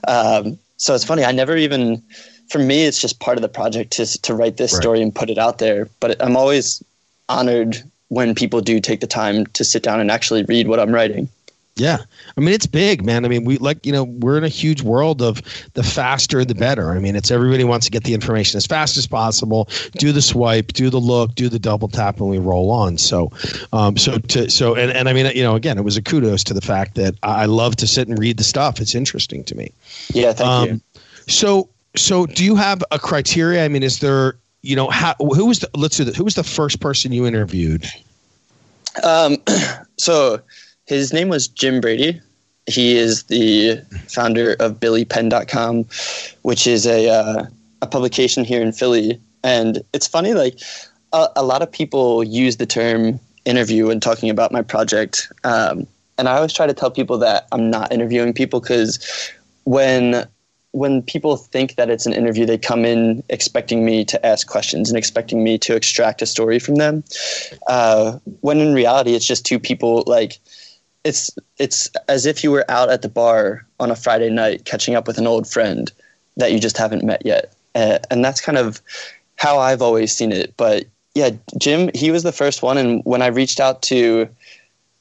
[0.06, 2.02] Um, so it's funny, I never even,
[2.48, 4.82] for me, it's just part of the project to, to write this Right.
[4.82, 5.88] story and put it out there.
[6.00, 6.82] But I'm always
[7.28, 10.92] honored when people do take the time to sit down and actually read what I'm
[10.92, 11.28] writing.
[11.76, 11.98] Yeah.
[12.36, 13.24] I mean, it's big, man.
[13.24, 16.54] I mean, we like, you know, we're in a huge world of the faster, the
[16.54, 16.92] better.
[16.92, 20.22] I mean, it's everybody wants to get the information as fast as possible, do the
[20.22, 22.96] swipe, do the look, do the double tap, and we roll on.
[22.96, 23.32] So,
[23.72, 26.44] um, so to, so, and, and I mean, you know, again, it was a kudos
[26.44, 28.80] to the fact that I love to sit and read the stuff.
[28.80, 29.72] It's interesting to me.
[30.12, 30.74] Yeah, thank you.
[30.74, 30.82] Um,
[31.26, 33.64] so, so do you have a criteria?
[33.64, 36.16] I mean, is there, you know, how, who was the, let's do that.
[36.16, 37.86] Who was the first person you interviewed?
[39.02, 39.36] Um,
[39.98, 40.40] so
[40.86, 42.20] his name was Jim Brady.
[42.66, 45.84] He is the founder of BillyPenn.com,
[46.42, 47.46] which is a uh,
[47.82, 49.20] a publication here in Philly.
[49.42, 50.58] And it's funny, like
[51.12, 55.30] a, a lot of people use the term interview when talking about my project.
[55.44, 58.98] Um, and I always try to tell people that I'm not interviewing people because
[59.64, 60.26] when
[60.74, 64.90] when people think that it's an interview, they come in expecting me to ask questions
[64.90, 67.04] and expecting me to extract a story from them.
[67.68, 70.40] Uh, when in reality, it's just two people like
[71.04, 74.96] it's it's as if you were out at the bar on a Friday night catching
[74.96, 75.92] up with an old friend
[76.38, 78.80] that you just haven't met yet, uh, and that's kind of
[79.36, 80.54] how I've always seen it.
[80.56, 84.28] But yeah, Jim, he was the first one, and when I reached out to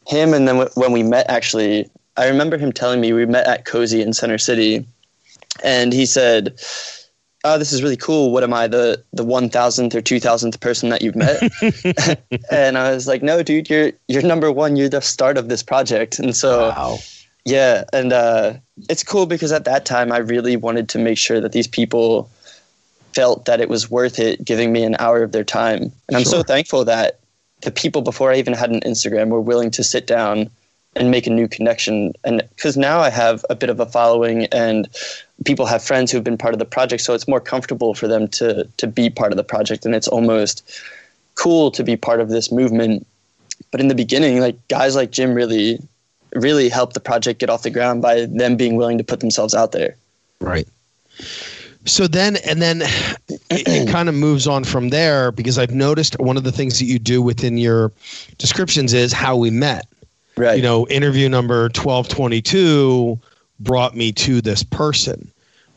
[0.06, 3.48] him, and then w- when we met, actually, I remember him telling me we met
[3.48, 4.86] at Cosi in Center City,
[5.63, 6.60] and he said.
[7.46, 8.32] Oh, this is really cool.
[8.32, 11.42] What am I, the the one thousandth or two thousandth person that you've met?
[12.50, 14.78] and I was like, no, dude, you're you're number one.
[14.78, 16.20] You're the start of this project.
[16.20, 17.00] And so, Wow.
[17.44, 18.54] yeah, and uh,
[18.89, 22.30] it's cool because at that time I really wanted to make sure that these people
[23.13, 25.92] felt that it was worth it giving me an hour of their time.
[26.08, 27.20] And I'm so thankful that
[27.62, 30.50] the people before I even had an Instagram were willing to sit down
[30.96, 32.14] and make a new connection.
[32.24, 34.88] And because now I have a bit of a following and
[35.46, 38.28] people have friends who've been part of the project, so it's more comfortable for them
[38.30, 40.64] to to be part of the project, and it's almost
[41.36, 43.06] cool to be part of this movement.
[43.72, 45.80] But in the beginning, like guys like Jim really,
[46.36, 49.54] really helped the project get off the ground by them being willing to put themselves
[49.54, 49.96] out there.
[50.40, 50.68] Right.
[51.86, 56.20] So then, and then it, it kind of moves on from there because I've noticed
[56.20, 57.92] one of the things that you do within your
[58.38, 59.88] descriptions is how we met.
[60.36, 60.58] Right.
[60.58, 63.19] You know, interview number 1222
[63.60, 65.32] brought me to this person.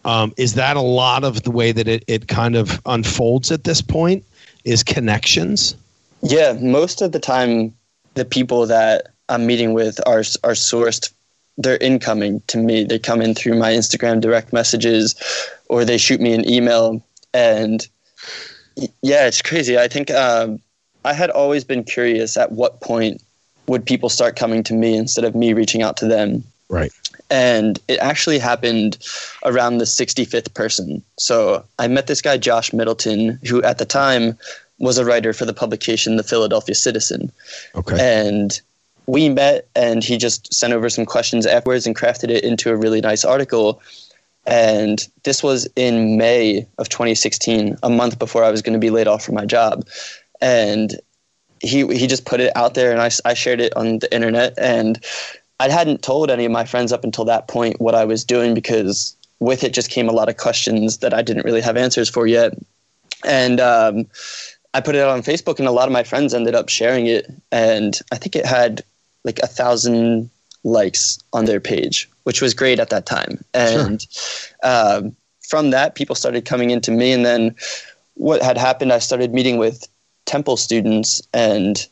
[0.05, 3.65] Um, is that a lot of the way that it, it kind of unfolds at
[3.65, 4.25] this point?
[4.65, 5.77] Is connections?
[6.23, 7.75] Yeah, most of the time,
[8.15, 11.13] the people that I'm meeting with are are sourced.
[11.59, 12.85] They're incoming to me.
[12.85, 15.15] They come in through my Instagram direct messages,
[15.69, 17.05] or they shoot me an email.
[17.33, 17.87] And
[19.03, 19.79] yeah, it's crazy.
[19.79, 20.61] I think um,
[21.05, 23.23] I had always been curious at what point
[23.69, 26.45] would people start coming to me instead of me reaching out to them.
[26.69, 26.91] Right.
[27.31, 28.99] and it actually happened
[29.45, 31.03] around the 65th person.
[31.19, 34.39] So I met this guy, Josh Middleton, who at the time
[34.79, 37.33] was a writer for the publication The Philadelphia Citizen.
[37.75, 37.97] Okay.
[37.99, 38.61] And
[39.07, 42.77] we met, and he just sent over some questions afterwards and crafted it into a
[42.77, 43.81] really nice article.
[44.47, 48.91] And this was in May of 2016, a month before I was going to be
[48.91, 49.87] laid off from my job.
[50.41, 51.01] And
[51.61, 54.55] he he just put it out there, and I, I shared it on the internet.
[54.59, 55.03] And
[55.61, 58.55] I hadn't told any of my friends up until that point what I was doing
[58.55, 62.09] because with it just came a lot of questions that I didn't really have answers
[62.09, 62.55] for yet.
[63.25, 64.07] And um,
[64.75, 67.07] I put it out on Facebook, and a lot of my friends ended up sharing
[67.07, 67.27] it.
[67.53, 68.83] And I think it had
[69.25, 70.31] like a thousand
[70.65, 73.43] likes on their page, which was great at that time.
[73.55, 74.07] And
[74.63, 75.17] um,
[75.49, 77.13] from that, people started coming into me.
[77.13, 77.55] And then
[78.15, 79.89] what had happened, I started meeting with
[80.27, 81.23] Temple students.
[81.33, 81.87] And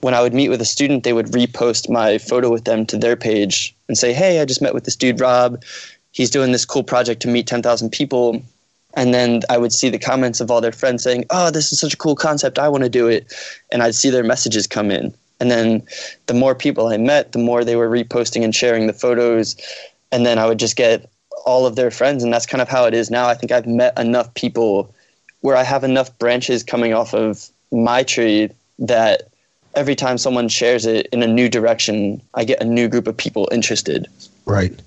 [0.00, 2.98] when I would meet with a student, they would repost my photo with them to
[2.98, 5.62] their page and say, Hey, I just met with this dude, Rob.
[6.12, 8.42] He's doing this cool project to meet 10,000 people.
[8.96, 11.80] And then I would see the comments of all their friends saying, Oh, this is
[11.80, 12.58] such a cool concept.
[12.58, 13.32] I want to do it.
[13.72, 15.14] And I'd see their messages come in.
[15.40, 15.82] And then
[16.26, 19.56] the more people I met, the more they were reposting and sharing the photos.
[20.12, 21.10] And then I would just get
[21.44, 22.22] all of their friends.
[22.22, 23.26] And that's kind of how it is now.
[23.26, 24.94] I think I've met enough people
[25.40, 29.28] where I have enough branches coming off of my tree that
[29.74, 33.16] every time someone shares it in a new direction, I get a new group of
[33.16, 34.06] people interested.
[34.46, 34.78] Right.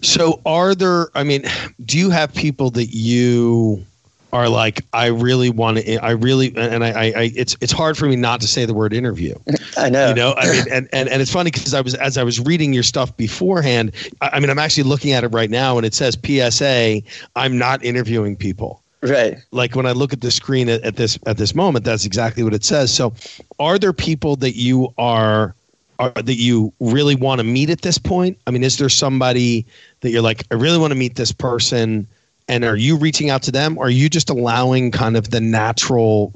[0.00, 1.08] So, are there?
[1.14, 1.44] I mean,
[1.84, 3.84] do you have people that you
[4.32, 8.06] are like, I really want to, I really, and I, I, it's it's hard for
[8.06, 9.34] me not to say the word interview.
[9.76, 10.08] I know.
[10.08, 12.40] You know, I mean, and and, and it's funny because I was as I was
[12.40, 13.92] reading your stuff beforehand.
[14.20, 17.02] I, I mean, I'm actually looking at it right now, and it says PSA.
[17.36, 18.81] I'm not interviewing people.
[19.02, 19.38] Right.
[19.50, 22.44] Like when I look at the screen at, at this at this moment, that's exactly
[22.44, 22.94] what it says.
[22.94, 23.12] So,
[23.58, 25.54] are there people that you are
[25.98, 28.38] are, that you really want to meet at this point?
[28.46, 29.66] I mean, is there somebody
[30.00, 32.06] that you're like, I really want to meet this person?
[32.48, 33.78] And are you reaching out to them?
[33.78, 36.32] Or are you just allowing kind of the natural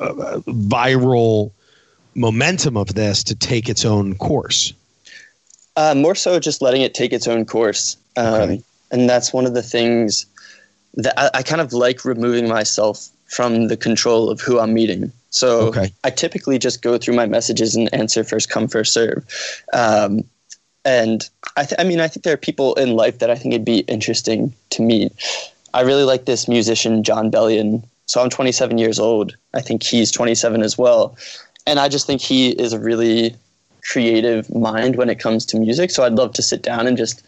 [0.00, 1.52] uh, viral
[2.14, 4.72] momentum of this to take its own course?
[5.76, 7.96] Uh, more so just letting it take its own course.
[8.16, 8.62] Um, okay.
[8.90, 10.26] And that's one of the things
[10.98, 15.12] that I, I kind of like removing myself from the control of who I'm meeting.
[15.30, 15.92] So okay.
[16.04, 19.24] I typically just go through my messages and answer first come first serve.
[19.72, 20.24] Um,
[20.84, 23.54] and I, th- I mean, I think there are people in life that I think
[23.54, 25.12] it'd be interesting to meet.
[25.74, 27.84] I really like this musician Jon Bellion.
[28.06, 29.36] So I'm 27 years old.
[29.52, 31.16] I think he's 27 as well,
[31.66, 33.36] and I just think he is a really
[33.82, 35.90] creative mind when it comes to music.
[35.90, 37.22] So I'd love to sit down and just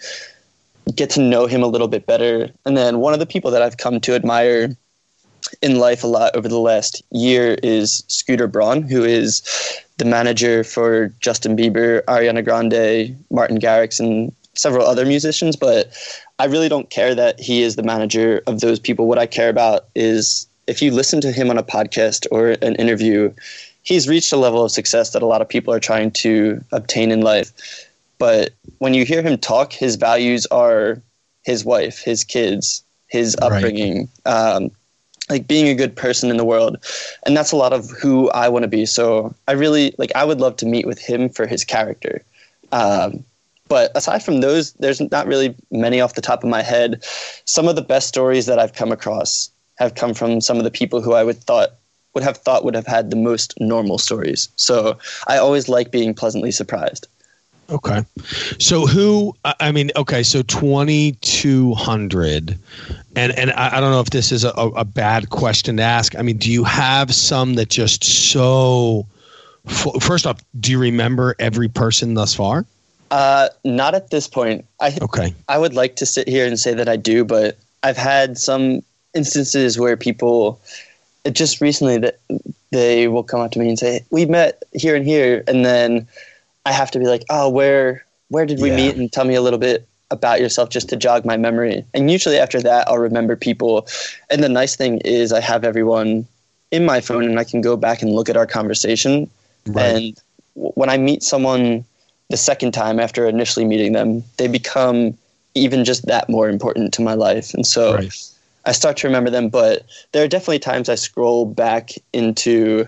[0.94, 2.50] get to know him a little bit better.
[2.64, 4.76] And then one of the people that I've come to admire
[5.62, 9.42] in life a lot over the last year is Scooter Braun, who is
[9.98, 15.56] the manager for Justin Bieber, Ariana Grande, Martin Garrix, and several other musicians.
[15.56, 15.92] But
[16.38, 19.06] I really don't care that he is the manager of those people.
[19.06, 22.76] What I care about is if you listen to him on a podcast or an
[22.76, 23.32] interview,
[23.82, 27.10] he's reached a level of success that a lot of people are trying to obtain
[27.10, 27.52] in life.
[28.18, 31.00] But when you hear him talk, his values are
[31.44, 34.32] his wife, his kids, his upbringing, right.
[34.32, 34.70] um,
[35.28, 36.78] like being a good person in the world.
[37.24, 38.86] And that's a lot of who i want to be.
[38.86, 42.22] So i really like i would love to meet with him for his character.
[42.72, 43.22] Um,
[43.68, 47.04] but aside from those there's not really many off the top of my head.
[47.44, 50.70] Some of the best stories that i've come across have come from some of the
[50.70, 51.70] people who i would thought
[52.14, 54.48] would have thought would have had the most normal stories.
[54.56, 57.08] So i always like being pleasantly surprised
[57.70, 58.04] Okay.
[58.58, 62.58] So who I mean, okay, so twenty two hundred
[63.16, 66.16] and and I, I, don't know if this is a, a, bad question to ask.
[66.18, 69.06] I mean, do you have some that just so
[70.00, 72.66] first off, do you remember every person thus far?
[73.10, 74.64] Uh, not at this point.
[74.80, 75.34] I okay.
[75.48, 78.82] I would like to sit here and say that I do, but I've had some
[79.14, 80.60] instances where people
[81.32, 82.20] just recently that
[82.70, 86.06] they will come up to me and say, "We met here and here," and then
[86.66, 88.76] I have to be like, oh, where where did we yeah.
[88.76, 88.96] meet?
[88.96, 91.84] And tell me a little bit about yourself just to jog my memory.
[91.94, 93.86] And usually after that, I'll remember people.
[94.30, 96.26] And the nice thing is, I have everyone
[96.70, 99.28] in my phone, and I can go back and look at our conversation.
[99.66, 99.82] Right.
[99.84, 100.20] And
[100.54, 101.84] when I meet someone
[102.28, 105.16] the second time after initially meeting them, they become
[105.54, 107.54] even just that more important to my life.
[107.54, 107.94] And so.
[107.94, 108.26] Right.
[108.66, 112.86] I start to remember them, but there are definitely times I scroll back into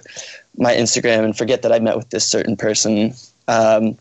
[0.58, 3.14] my Instagram and forget that I met with this certain person
[3.48, 3.96] um,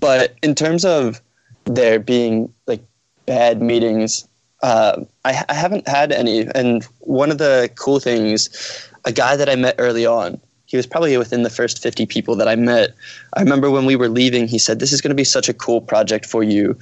[0.00, 1.20] but in terms of
[1.64, 2.82] there being like
[3.26, 4.26] bad meetings,
[4.62, 6.46] uh, I, I haven't had any.
[6.54, 10.86] And one of the cool things, a guy that I met early on, he was
[10.86, 12.94] probably within the first 50 people that I met.
[13.34, 15.54] I remember when we were leaving, he said, This is going to be such a
[15.54, 16.76] cool project for you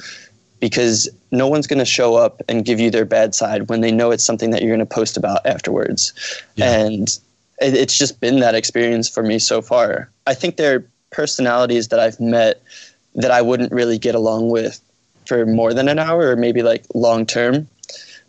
[0.61, 3.91] because no one's going to show up and give you their bad side when they
[3.91, 6.13] know it's something that you're going to post about afterwards.
[6.55, 6.79] Yeah.
[6.79, 7.09] And
[7.61, 10.09] it, it's just been that experience for me so far.
[10.25, 12.63] I think there personalities that I've met
[13.15, 14.81] that I wouldn't really get along with
[15.27, 17.69] for more than an hour or maybe like long term.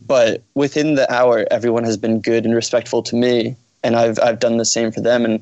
[0.05, 4.39] But within the hour, everyone has been good and respectful to me, and I've I've
[4.39, 5.23] done the same for them.
[5.23, 5.41] And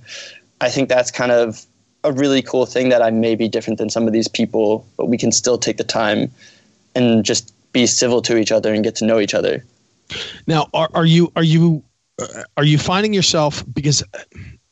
[0.62, 1.66] I think that's kind of
[2.04, 5.08] a really cool thing that I may be different than some of these people, but
[5.08, 6.32] we can still take the time
[6.96, 9.64] and just be civil to each other and get to know each other.
[10.46, 11.84] Now, are, are you are you
[12.22, 14.04] uh, are you finding yourself because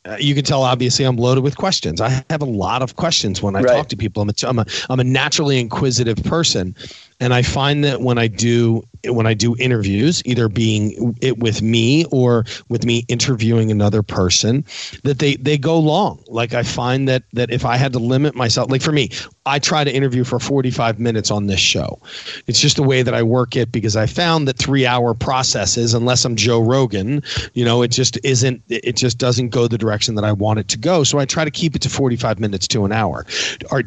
[0.05, 1.99] uh, you can tell obviously I'm loaded with questions.
[1.99, 3.75] I have a lot of questions when I right.
[3.75, 4.23] talk to people.
[4.23, 6.75] I'm a, I'm a I'm a naturally inquisitive person,
[7.19, 11.61] and I find that when I do when I do interviews, either being it with
[11.61, 14.65] me or with me interviewing another person,
[15.03, 16.23] that they they go long.
[16.27, 19.09] Like I find that that if I had to limit myself, like for me,
[19.45, 21.99] I try to interview for 45 minutes on this show.
[22.47, 25.93] It's just the way that I work it because I found that three hour processes,
[25.93, 28.61] unless I'm Joe Rogan, you know, it just isn't.
[28.69, 31.03] It just doesn't go the direction that I want it to go.
[31.03, 33.25] So I try to keep it to 45 minutes to an hour.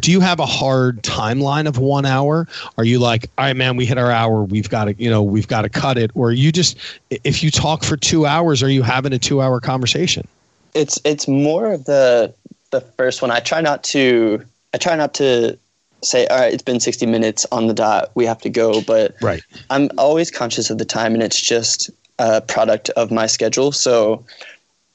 [0.01, 2.49] Do you have a hard timeline of one hour?
[2.79, 4.43] Are you like like, all right, man, we hit our hour.
[4.43, 6.11] We've got to, you know, we've got to cut it.
[6.15, 6.79] Or you just,
[7.11, 10.27] if you talk for two hours, are you having a two hour conversation?
[10.75, 12.35] It's it's more of the
[12.71, 13.31] the first one.
[13.31, 14.43] I try not to
[14.75, 15.59] I try not to
[16.03, 18.11] say, all right, it's been 60 minutes on the dot.
[18.15, 18.83] We have to go.
[18.83, 19.43] But right.
[19.71, 23.73] I'm always conscious of the time, and it's just a product of my schedule.
[23.73, 24.25] So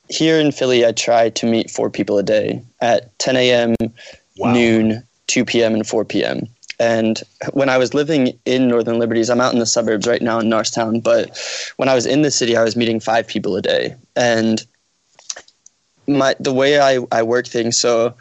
[0.10, 3.76] here in Philly, I try to meet four people a day at 10 a.m.,
[4.38, 4.54] wow.
[4.54, 6.48] noon, 2 p.m., and 4 p.m.
[6.80, 7.22] And
[7.54, 10.50] when I was living in Northern Liberties, I'm out in the suburbs right now in
[10.50, 11.36] Norristown, but
[11.78, 13.96] when I was in the city, I was meeting five people a day.
[14.16, 14.64] And
[16.08, 18.14] my the way I, I work things, so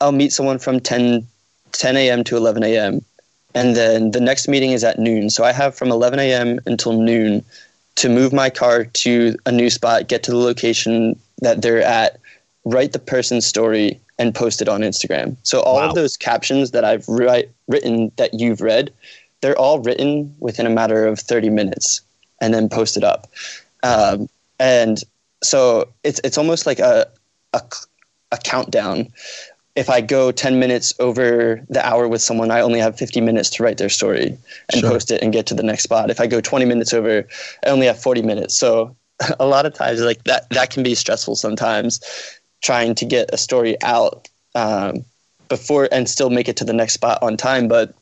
[0.00, 1.26] I'll meet someone from 10,
[1.72, 2.24] 10 a.m.
[2.24, 3.04] to 11 a.m.
[3.54, 5.28] And then the next meeting is at noon.
[5.28, 6.60] So I have from 11 a.m.
[6.66, 7.44] until noon
[7.96, 12.19] to move my car to a new spot, get to the location that they're at,
[12.70, 15.34] write the person's story, and post it on Instagram.
[15.42, 15.88] So all wow.
[15.88, 18.92] of those captions that I've write, written that you've read,
[19.40, 22.02] they're all written within a matter of 30 minutes
[22.38, 23.28] and then posted up.
[23.82, 25.02] Um, and
[25.42, 27.08] so it's it's almost like a,
[27.54, 27.62] a,
[28.30, 29.08] a countdown.
[29.74, 33.48] If I go 10 minutes over the hour with someone, I only have 50 minutes
[33.50, 34.36] to write their story
[34.70, 34.90] and sure.
[34.90, 36.10] post it and get to the next spot.
[36.10, 37.26] If I go 20 minutes over,
[37.64, 38.54] I only have 40 minutes.
[38.54, 38.94] So
[39.40, 42.00] a lot of times like that that can be stressful sometimes
[42.60, 45.04] trying to get a story out um,
[45.48, 47.68] before and still make it to the next spot on time.
[47.68, 47.94] But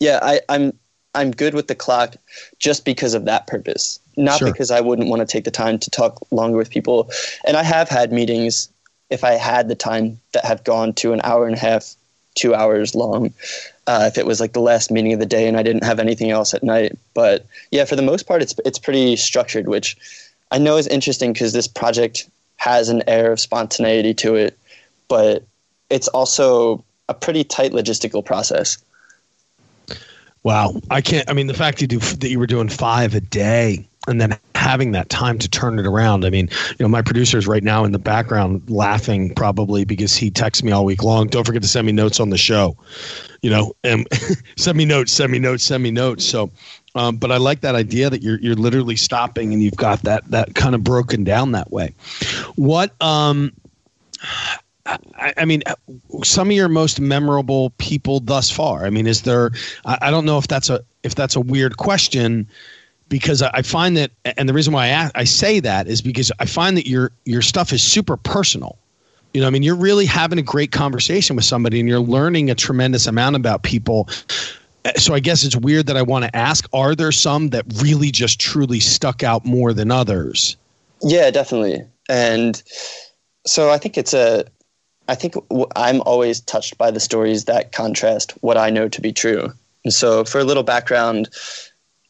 [0.00, 0.72] yeah, I, I'm
[1.14, 2.16] I'm good with the clock
[2.58, 4.52] just because of that purpose, not sure.
[4.52, 7.10] because I wouldn't want to take the time to talk longer with people.
[7.46, 8.68] And I have had meetings
[9.08, 11.94] if I had the time that have gone to an hour and a half,
[12.34, 13.32] two hours long.
[13.86, 16.00] Uh, if it was like the last meeting of the day and I didn't have
[16.00, 19.96] anything else at night, but yeah, for the most part, it's it's pretty structured, which
[20.50, 24.58] I know is interesting because this project has an air of spontaneity to it,
[25.08, 25.44] but
[25.90, 28.78] it's also a pretty tight logistical process.
[30.42, 31.28] Wow, I can't.
[31.28, 34.38] I mean, the fact you do that you were doing five a day and then
[34.54, 36.24] having that time to turn it around.
[36.24, 40.16] I mean, you know, my producer is right now in the background laughing probably because
[40.16, 41.26] he texts me all week long.
[41.28, 42.76] Don't forget to send me notes on the show.
[43.42, 44.06] You know, and
[44.56, 46.24] send me notes, send me notes, send me notes.
[46.24, 46.50] So,
[46.96, 50.28] um, but I like that idea that you're you're literally stopping and you've got that
[50.30, 51.94] that kind of broken down that way.
[52.56, 53.52] What um
[54.86, 55.62] I, I, mean,
[56.22, 58.86] some of your most memorable people thus far.
[58.86, 59.50] I mean, is there?
[59.84, 62.46] I, I, don't know if that's a if that's a weird question
[63.08, 66.00] because I, I find that, and the reason why I ask, I say that is
[66.00, 68.78] because I find that your your stuff is super personal.
[69.34, 72.50] You know, I mean, you're really having a great conversation with somebody, and you're learning
[72.50, 74.08] a tremendous amount about people.
[74.96, 78.10] So I guess it's weird that I want to ask: Are there some that really
[78.10, 80.56] just truly stuck out more than others?
[81.02, 81.84] Yeah, definitely.
[82.08, 82.62] And
[83.46, 84.44] so I think it's a
[85.08, 85.34] I think
[85.76, 89.52] I'm always touched by the stories that contrast what I know to be true.
[89.84, 91.28] And so, for a little background,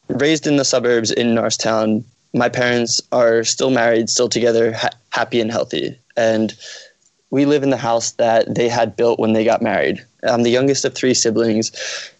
[0.07, 2.03] raised in the suburbs in Norristown,
[2.33, 5.97] my parents are still married, still together, ha- happy and healthy.
[6.15, 6.55] And
[7.29, 10.05] we live in the house that they had built when they got married.
[10.23, 11.71] I'm the youngest of three siblings.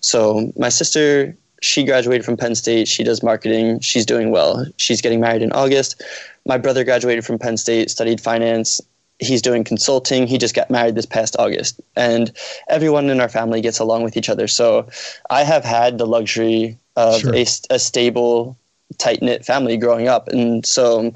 [0.01, 2.88] So, my sister, she graduated from Penn State.
[2.88, 3.80] She does marketing.
[3.80, 4.66] She's doing well.
[4.78, 6.03] She's getting married in August.
[6.45, 8.82] My brother graduated from Penn State, studied finance,
[9.20, 10.28] he's doing consulting.
[10.28, 12.32] He just got married this past August, and
[12.70, 14.47] everyone in our family gets along with each other.
[14.47, 14.88] So
[15.30, 17.36] I have had the luxury of sure.
[17.36, 18.58] a, a stable,
[18.97, 21.14] tight knit family growing up, and so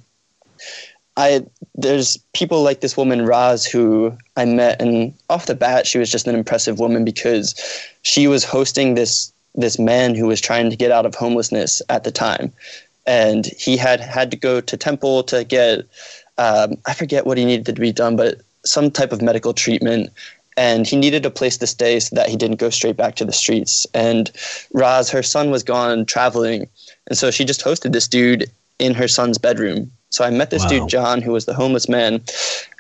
[1.18, 1.45] I
[1.76, 6.12] there's people like this woman Raz who I met, and off the bat she was
[6.12, 7.55] just an impressive woman because
[8.03, 12.03] she was hosting this this man who was trying to get out of homelessness at
[12.03, 12.51] the time,
[13.05, 15.86] and he had had to go to Temple to get
[16.38, 20.09] um, I forget what he needed to be done, but some type of medical treatment.
[20.57, 23.26] And he needed a place to stay so that he didn't go straight back to
[23.26, 23.88] the streets.
[23.93, 24.30] And
[24.74, 26.68] Raz, her son was gone traveling.
[27.07, 29.91] And so she just hosted this dude in her son's bedroom.
[30.12, 30.70] So I met this wow.
[30.70, 32.22] dude, John, who was the homeless man.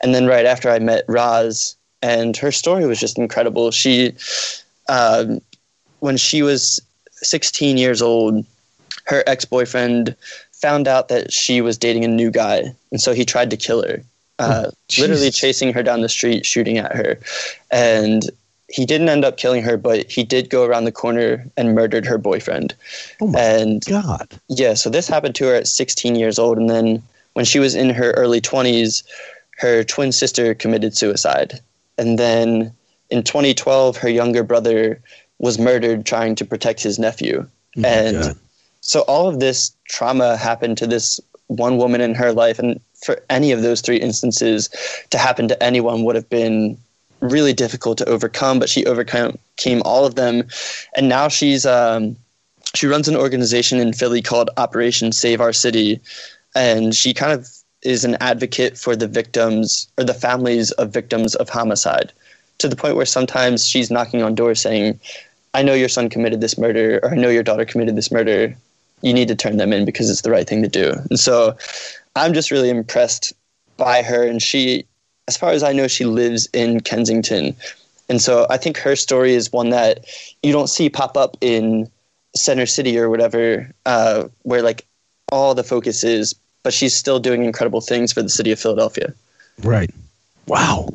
[0.03, 3.71] And then right after I met Roz, and her story was just incredible.
[3.71, 4.13] She,
[4.89, 5.41] um,
[5.99, 6.79] when she was
[7.13, 8.45] 16 years old,
[9.05, 10.15] her ex boyfriend
[10.51, 13.83] found out that she was dating a new guy, and so he tried to kill
[13.83, 14.03] her.
[14.39, 17.17] Uh, oh, literally chasing her down the street, shooting at her,
[17.71, 18.29] and
[18.69, 22.05] he didn't end up killing her, but he did go around the corner and murdered
[22.05, 22.73] her boyfriend.
[23.19, 24.27] Oh my and, god!
[24.49, 27.03] Yeah, so this happened to her at 16 years old, and then
[27.33, 29.03] when she was in her early 20s,
[29.57, 31.59] her twin sister committed suicide,
[31.97, 32.73] and then
[33.09, 35.01] in 2012, her younger brother
[35.37, 37.47] was murdered trying to protect his nephew.
[37.77, 38.37] Oh and god.
[38.81, 42.57] so all of this trauma happened to this one woman in her life.
[42.59, 44.69] And for any of those three instances
[45.09, 46.77] to happen to anyone would have been
[47.19, 49.37] really difficult to overcome but she overcame
[49.83, 50.47] all of them.
[50.95, 52.15] And now she's um,
[52.73, 55.99] she runs an organization in Philly called Operation Save Our City,
[56.55, 57.47] and she kind of
[57.83, 62.11] is an advocate for the victims or the families of victims of homicide
[62.59, 64.99] to the point where sometimes she's knocking on doors saying,
[65.53, 68.55] I know your son committed this murder, or I know your daughter committed this murder.
[69.01, 70.93] You need to turn them in because it's the right thing to do.
[71.09, 71.57] And so
[72.15, 73.33] I'm just really impressed
[73.77, 74.25] by her.
[74.25, 74.85] And she,
[75.27, 77.55] as far as I know, she lives in Kensington.
[78.07, 80.05] And so I think her story is one that
[80.43, 81.89] you don't see pop up in
[82.35, 84.85] Center City or whatever, uh, where like
[85.31, 89.13] all the focus is, but she's still doing incredible things for the city of Philadelphia.
[89.63, 89.91] Right.
[90.47, 90.89] Wow.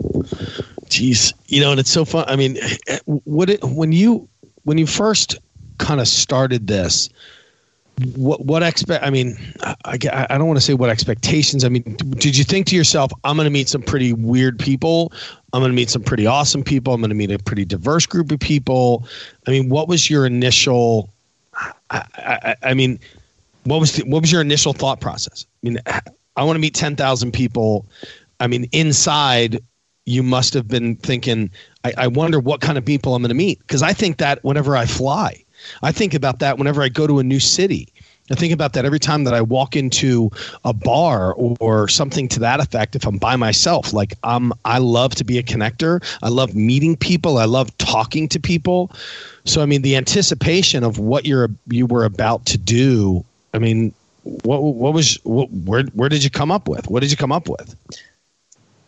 [0.86, 1.32] Jeez.
[1.46, 2.24] You know, and it's so fun.
[2.28, 2.58] I mean,
[3.06, 4.28] what it, when you
[4.64, 5.38] when you first
[5.78, 7.08] kind of started this,
[8.14, 9.04] what what expect?
[9.04, 11.64] I mean, I, I don't want to say what expectations.
[11.64, 15.12] I mean, did you think to yourself, I'm going to meet some pretty weird people.
[15.52, 16.92] I'm going to meet some pretty awesome people.
[16.92, 19.08] I'm going to meet a pretty diverse group of people.
[19.46, 21.10] I mean, what was your initial?
[21.90, 23.00] I, I, I mean,
[23.66, 25.46] what was the, what was your initial thought process?
[25.62, 25.78] I mean,
[26.36, 27.86] I want to meet ten thousand people.
[28.40, 29.60] I mean, inside
[30.06, 31.50] you must have been thinking,
[31.84, 33.58] I, I wonder what kind of people I'm going to meet.
[33.60, 35.44] Because I think that whenever I fly,
[35.82, 37.92] I think about that whenever I go to a new city.
[38.30, 40.30] I think about that every time that I walk into
[40.64, 42.96] a bar or, or, something to that effect.
[42.96, 46.02] If I'm by myself, like I'm, I love to be a connector.
[46.24, 47.38] I love meeting people.
[47.38, 48.90] I love talking to people.
[49.44, 53.24] So I mean, the anticipation of what you're you were about to do.
[53.56, 53.92] I mean,
[54.22, 56.88] what what was what, where where did you come up with?
[56.90, 57.74] What did you come up with?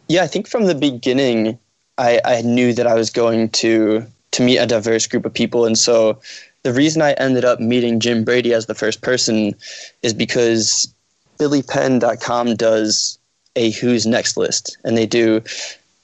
[0.09, 1.59] Yeah, I think from the beginning,
[1.97, 5.65] I, I knew that I was going to to meet a diverse group of people,
[5.65, 6.21] and so
[6.65, 9.55] the reason I ended up meeting Jim Brady as the first person
[10.03, 10.93] is because
[11.39, 13.19] BillyPenn.com does
[13.57, 15.43] a Who's Next list, and they do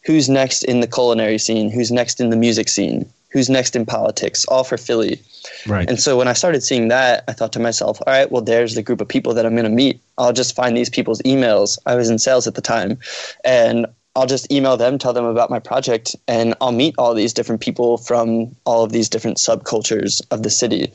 [0.05, 3.85] who's next in the culinary scene, who's next in the music scene, who's next in
[3.85, 5.20] politics, all for Philly.
[5.66, 5.91] Right.
[5.91, 8.76] And so when I started seeing that, I thought to myself, all right, well, there's
[8.76, 10.01] the group of people that I'm going to meet.
[10.16, 11.76] I'll just find these people's emails.
[11.85, 12.97] I was in sales at the time,
[13.45, 17.32] and I'll just email them, tell them about my project, and I'll meet all these
[17.32, 20.93] different people from all of these different subcultures of the city.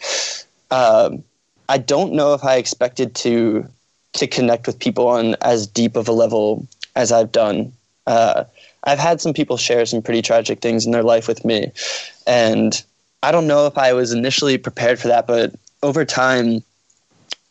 [0.71, 1.23] Um,
[1.67, 3.67] I don't know if I expected to
[4.13, 6.65] to connect with people on as deep of a level
[6.95, 7.71] as I've done.
[8.07, 8.45] Uh,
[8.83, 11.71] I've had some people share some pretty tragic things in their life with me,
[12.25, 12.81] and
[13.21, 15.53] I don't know if I was initially prepared for that, but
[15.83, 16.63] over time,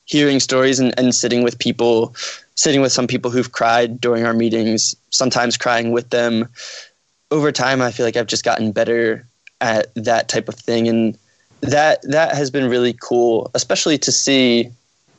[0.05, 2.15] hearing stories and, and sitting with people
[2.59, 6.49] sitting with some people who've cried during our meetings, sometimes crying with them.
[7.31, 9.25] Over time, I feel like I've just gotten better
[9.61, 11.17] at that type of thing, and
[11.61, 14.71] that that has been really cool, especially to see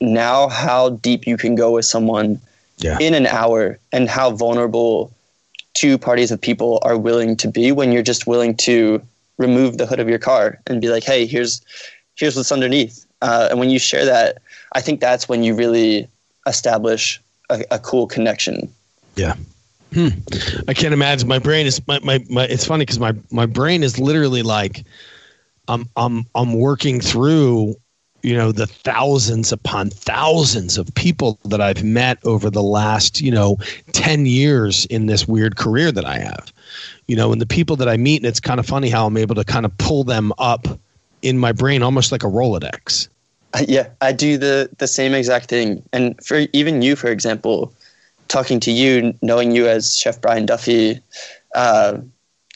[0.02, 2.42] now how deep you can go with someone
[2.80, 2.98] yeah.
[3.00, 5.14] in an hour, and how vulnerable
[5.74, 9.02] two parties of people are willing to be when you're just willing to
[9.38, 11.62] remove the hood of your car and be like, "Hey, here's
[12.16, 14.40] here's what's underneath." Uh, and when you share that,
[14.74, 16.08] I think that's when you really
[16.48, 18.74] establish a, a cool connection.
[19.16, 19.36] Yeah.
[19.94, 20.10] Hmm.
[20.68, 21.28] I can't imagine.
[21.28, 24.86] My brain is my, my, my it's funny because my, my brain is literally like
[25.68, 27.76] I'm I'm I'm working through,
[28.22, 33.32] you know, the thousands upon thousands of people that I've met over the last, you
[33.32, 33.58] know,
[33.94, 36.52] 10 years in this weird career that I have.
[37.08, 39.18] You know, and the people that I meet, and it's kind of funny how I'm
[39.18, 40.68] able to kind of pull them up
[41.22, 43.08] in my brain almost like a Rolodex.
[43.68, 45.82] Yeah, I do the the same exact thing.
[45.92, 47.74] And for even you, for example,
[48.28, 51.00] talking to you, knowing you as Chef Brian Duffy,
[51.56, 51.98] uh,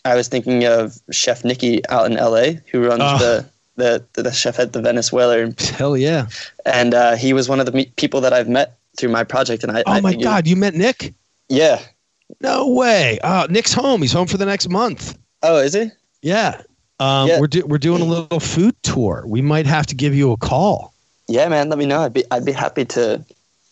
[0.06, 3.18] I was thinking of Chef Nikki out in LA, who runs oh.
[3.18, 5.54] the, the the chef at the Venice Whaler.
[5.76, 6.28] Hell yeah!
[6.66, 9.64] And uh, he was one of the me- people that I've met through my project.
[9.64, 11.14] And I oh I my figured, god, you met Nick?
[11.50, 11.82] Yeah.
[12.42, 13.20] No way.
[13.24, 14.02] Uh, Nick's home.
[14.02, 15.18] He's home for the next month.
[15.44, 15.92] Oh, is he?
[16.22, 16.62] Yeah.
[17.00, 17.40] Um, yeah.
[17.40, 19.24] We're do- we're doing a little food tour.
[19.28, 20.94] We might have to give you a call.
[21.28, 21.70] Yeah, man.
[21.70, 22.02] Let me know.
[22.02, 23.24] I'd be I'd be happy to.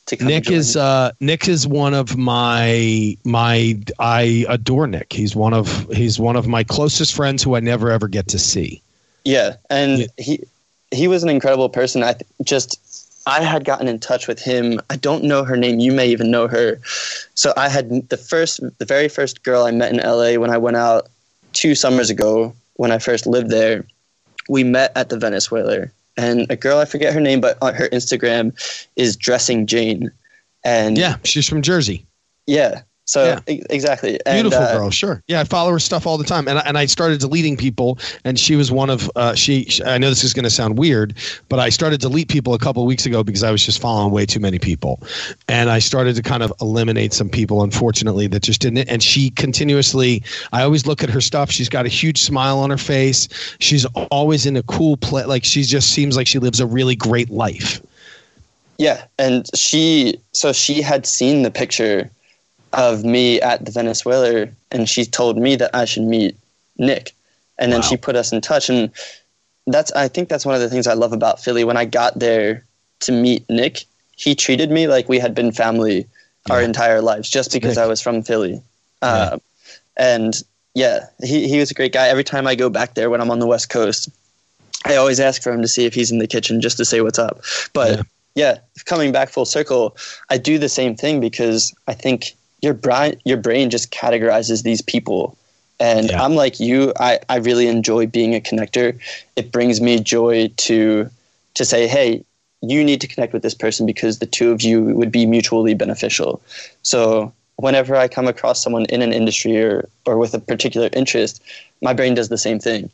[0.07, 5.13] to Nick is uh, Nick is one of my my I adore Nick.
[5.13, 8.39] He's one of he's one of my closest friends who I never ever get to
[8.39, 8.81] see.
[9.23, 10.07] Yeah, and yeah.
[10.17, 10.43] he
[10.91, 12.03] he was an incredible person.
[12.03, 12.79] I th- just
[13.25, 14.79] I had gotten in touch with him.
[14.89, 15.79] I don't know her name.
[15.79, 16.79] You may even know her.
[17.35, 20.57] So I had the first, the very first girl I met in LA when I
[20.57, 21.07] went out
[21.53, 23.85] two summers ago when I first lived there,
[24.49, 25.91] we met at the Venice Whaler.
[26.17, 28.53] And a girl, I forget her name, but on her Instagram
[28.95, 30.11] is Dressing Jane.
[30.63, 32.05] And yeah, she's from Jersey.
[32.47, 32.81] Yeah.
[33.11, 33.39] So yeah.
[33.53, 34.89] e- exactly, and, beautiful uh, girl.
[34.89, 37.57] Sure, yeah, I follow her stuff all the time, and I, and I started deleting
[37.57, 39.83] people, and she was one of uh, she, she.
[39.83, 41.13] I know this is going to sound weird,
[41.49, 44.13] but I started to delete people a couple weeks ago because I was just following
[44.13, 45.03] way too many people,
[45.49, 48.87] and I started to kind of eliminate some people, unfortunately, that just didn't.
[48.87, 51.51] And she continuously, I always look at her stuff.
[51.51, 53.27] She's got a huge smile on her face.
[53.59, 55.25] She's always in a cool play.
[55.25, 57.81] Like she just seems like she lives a really great life.
[58.77, 62.09] Yeah, and she so she had seen the picture
[62.73, 66.35] of me at the Venice Whaler, and she told me that I should meet
[66.77, 67.13] Nick,
[67.57, 67.87] and then wow.
[67.87, 68.91] she put us in touch, and
[69.67, 71.63] that's I think that's one of the things I love about Philly.
[71.63, 72.63] When I got there
[73.01, 76.07] to meet Nick, he treated me like we had been family
[76.47, 76.53] yeah.
[76.53, 77.83] our entire lives, just because Nick.
[77.83, 78.61] I was from Philly,
[79.01, 79.07] yeah.
[79.07, 79.37] Uh,
[79.97, 80.43] and
[80.73, 82.07] yeah, he he was a great guy.
[82.07, 84.09] Every time I go back there when I'm on the West Coast,
[84.85, 87.01] I always ask for him to see if he's in the kitchen just to say
[87.01, 87.41] what's up,
[87.73, 87.97] but.
[87.97, 88.03] Yeah
[88.35, 89.97] yeah, coming back full circle,
[90.29, 94.81] I do the same thing because I think your brain your brain just categorizes these
[94.81, 95.37] people.
[95.79, 96.23] And yeah.
[96.23, 98.99] i'm like you I, I really enjoy being a connector.
[99.35, 101.09] It brings me joy to
[101.55, 102.23] to say hey
[102.61, 105.73] you need to connect with this person because the two of you would be mutually
[105.73, 106.41] beneficial.
[106.83, 111.41] So whenever i come across someone in an industry or, or with a particular interest
[111.81, 112.89] my brain does the same thing.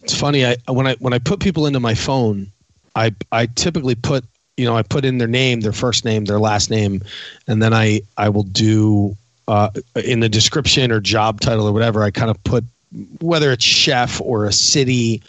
[0.00, 2.50] It's funny I, when i when i put people into my phone
[2.94, 4.24] i i typically put
[4.56, 7.02] you know, I put in their name, their first name, their last name,
[7.46, 9.16] and then I I will do
[9.48, 9.70] uh,
[10.04, 12.02] in the description or job title or whatever.
[12.02, 12.64] I kind of put
[13.20, 15.22] whether it's chef or a city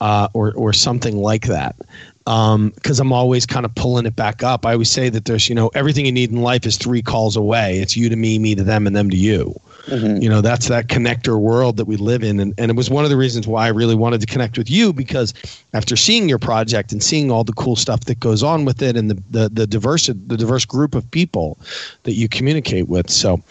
[0.00, 1.76] uh, or or something like that
[2.24, 4.64] because um, I'm always kind of pulling it back up.
[4.64, 7.36] I always say that there's, you know, everything you need in life is three calls
[7.36, 7.80] away.
[7.80, 9.60] It's you to me, me to them, and them to you.
[9.86, 10.22] Mm-hmm.
[10.22, 12.40] You know, that's that connector world that we live in.
[12.40, 14.70] And, and it was one of the reasons why I really wanted to connect with
[14.70, 15.34] you because
[15.74, 18.96] after seeing your project and seeing all the cool stuff that goes on with it
[18.96, 21.58] and the, the, the diverse, the diverse group of people
[22.04, 23.10] that you communicate with.
[23.10, 23.42] So,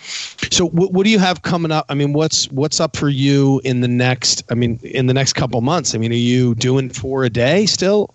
[0.52, 1.86] so what, what do you have coming up?
[1.90, 5.34] I mean, what's, what's up for you in the next, I mean, in the next
[5.34, 5.94] couple months?
[5.94, 8.14] I mean, are you doing four a day still?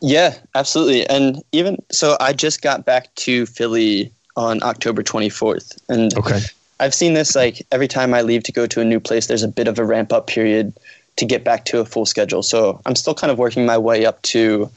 [0.00, 1.06] Yeah, absolutely.
[1.06, 5.80] And even so, I just got back to Philly on October 24th.
[5.88, 6.40] And okay.
[6.82, 9.44] I've seen this like every time I leave to go to a new place, there's
[9.44, 10.72] a bit of a ramp up period
[11.14, 12.42] to get back to a full schedule.
[12.42, 14.68] So I'm still kind of working my way up to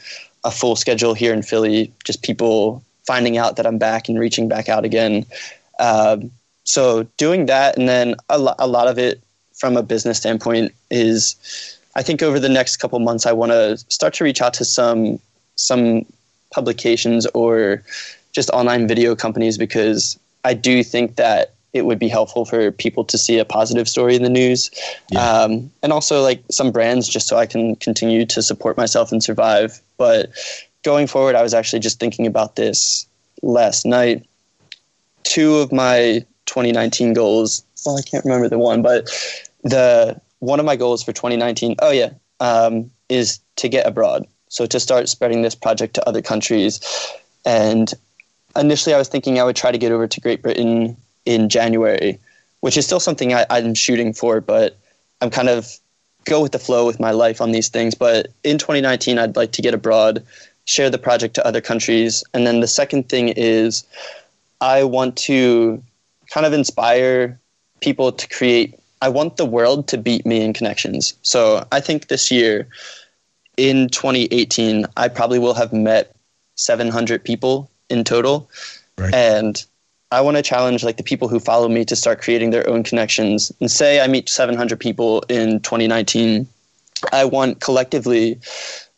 [0.43, 4.47] a full schedule here in Philly, just people finding out that I'm back and reaching
[4.47, 5.25] back out again.
[5.79, 6.29] Um,
[6.63, 9.19] so doing that, and then a, lo- a lot of it
[9.55, 11.35] from a business standpoint is,
[11.95, 14.65] I think over the next couple months, I want to start to reach out to
[14.65, 15.19] some
[15.55, 16.05] some
[16.51, 17.81] publications or
[18.31, 23.03] just online video companies because I do think that it would be helpful for people
[23.03, 24.71] to see a positive story in the news.
[25.11, 25.19] Yeah.
[25.19, 29.21] Um, and also like some brands just so I can continue to support myself and
[29.21, 29.81] survive.
[29.97, 30.31] But
[30.83, 33.05] going forward, I was actually just thinking about this
[33.41, 34.25] last night.
[35.23, 39.09] Two of my 2019 goals, well, I can't remember the one, but
[39.63, 44.25] the one of my goals for 2019, oh yeah, um, is to get abroad.
[44.47, 46.79] So to start spreading this project to other countries.
[47.45, 47.93] And
[48.55, 50.95] initially I was thinking I would try to get over to Great Britain
[51.25, 52.19] in January,
[52.61, 54.77] which is still something I, I'm shooting for, but
[55.21, 55.79] I'm kind of
[56.25, 57.95] go with the flow with my life on these things.
[57.95, 60.23] But in 2019, I'd like to get abroad,
[60.65, 62.23] share the project to other countries.
[62.33, 63.83] And then the second thing is
[64.61, 65.81] I want to
[66.31, 67.39] kind of inspire
[67.81, 68.77] people to create.
[69.01, 71.13] I want the world to beat me in connections.
[71.21, 72.67] So I think this year,
[73.57, 76.15] in 2018, I probably will have met
[76.55, 78.49] 700 people in total.
[78.97, 79.13] Right.
[79.13, 79.63] And
[80.15, 82.83] I want to challenge like the people who follow me to start creating their own
[82.83, 83.51] connections.
[83.59, 86.47] And say I meet 700 people in 2019,
[87.11, 88.39] I want collectively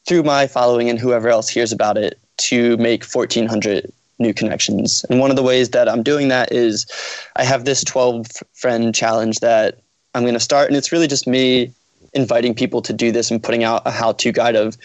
[0.08, 5.04] through my following and whoever else hears about it to make 1400 new connections.
[5.10, 6.86] And one of the ways that I'm doing that is
[7.36, 9.80] I have this 12 friend challenge that
[10.14, 11.74] I'm going to start and it's really just me
[12.14, 14.78] inviting people to do this and putting out a how-to guide of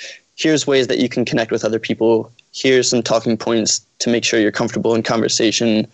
[0.43, 4.25] here's ways that you can connect with other people here's some talking points to make
[4.25, 5.87] sure you're comfortable in conversation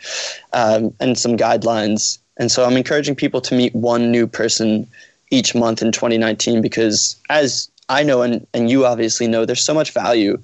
[0.52, 2.18] um, and some guidelines.
[2.36, 4.86] And so I'm encouraging people to meet one new person
[5.30, 9.74] each month in 2019 because, as I know, and, and you obviously know, there's so
[9.74, 10.38] much value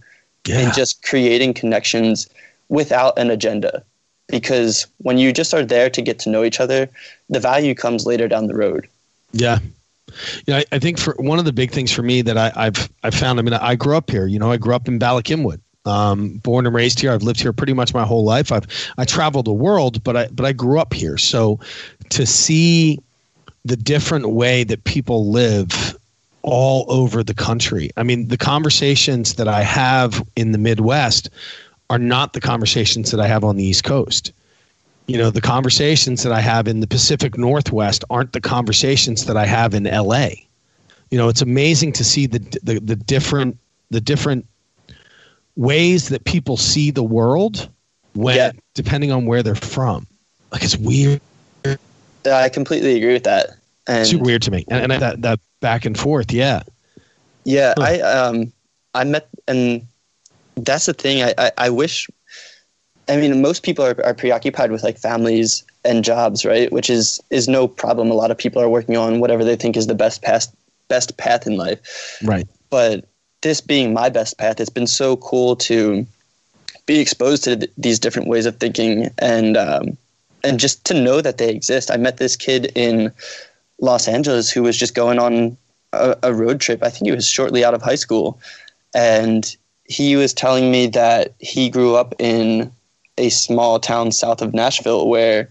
[0.47, 0.61] yeah.
[0.61, 2.29] in just creating connections
[2.69, 3.85] without an agenda.
[4.29, 6.89] Because when you just are there to get to know each other,
[7.29, 8.89] the value comes later down the road.
[9.33, 9.59] Yeah,
[10.49, 12.91] know, I, I, think for one of the big things for me that I, have
[13.03, 13.39] I've found.
[13.39, 14.27] I mean, I grew up here.
[14.27, 17.13] You know, I grew up in Bala Cynwyd, um, born and raised here.
[17.13, 18.53] I've lived here pretty much my whole life.
[18.53, 18.67] I've
[18.99, 21.19] I traveled the world, but I but I grew up here.
[21.19, 21.61] So
[22.11, 23.01] to see
[23.65, 25.97] the different way that people live
[26.43, 27.91] all over the country.
[27.97, 31.31] I mean, the conversations that I have in the Midwest
[31.89, 34.33] are not the conversations that I have on the East Coast.
[35.07, 39.37] You know the conversations that i have in the pacific northwest aren't the conversations that
[39.37, 40.29] i have in la
[41.11, 43.57] you know it's amazing to see the the, the different
[43.91, 44.47] the different
[45.57, 47.69] ways that people see the world
[48.15, 48.53] when yeah.
[48.75, 50.07] depending on where they're from.
[50.53, 51.21] Like it's weird.
[52.25, 53.51] I completely agree with that.
[53.87, 54.65] And super weird to me.
[54.69, 56.63] And, and that that back and forth yeah.
[57.45, 57.85] Yeah huh.
[57.85, 58.53] i um
[58.95, 59.87] i met and
[60.57, 61.23] that's the thing.
[61.23, 62.09] I, I, I wish
[63.09, 66.73] I mean, most people are, are preoccupied with like families and jobs, right?
[66.73, 68.11] Which is is no problem.
[68.11, 70.55] A lot of people are working on whatever they think is the best path
[70.89, 72.19] best path in life.
[72.23, 72.49] Right.
[72.71, 73.07] But
[73.43, 76.07] this being my best path, it's been so cool to
[76.87, 79.97] be exposed to th- these different ways of thinking and um,
[80.43, 81.91] and just to know that they exist.
[81.91, 83.13] I met this kid in
[83.81, 85.57] Los Angeles who was just going on
[85.93, 86.83] a, a road trip.
[86.83, 88.41] I think he was shortly out of high school,
[88.95, 92.73] and he was telling me that he grew up in
[93.19, 95.49] a small town south of Nashville where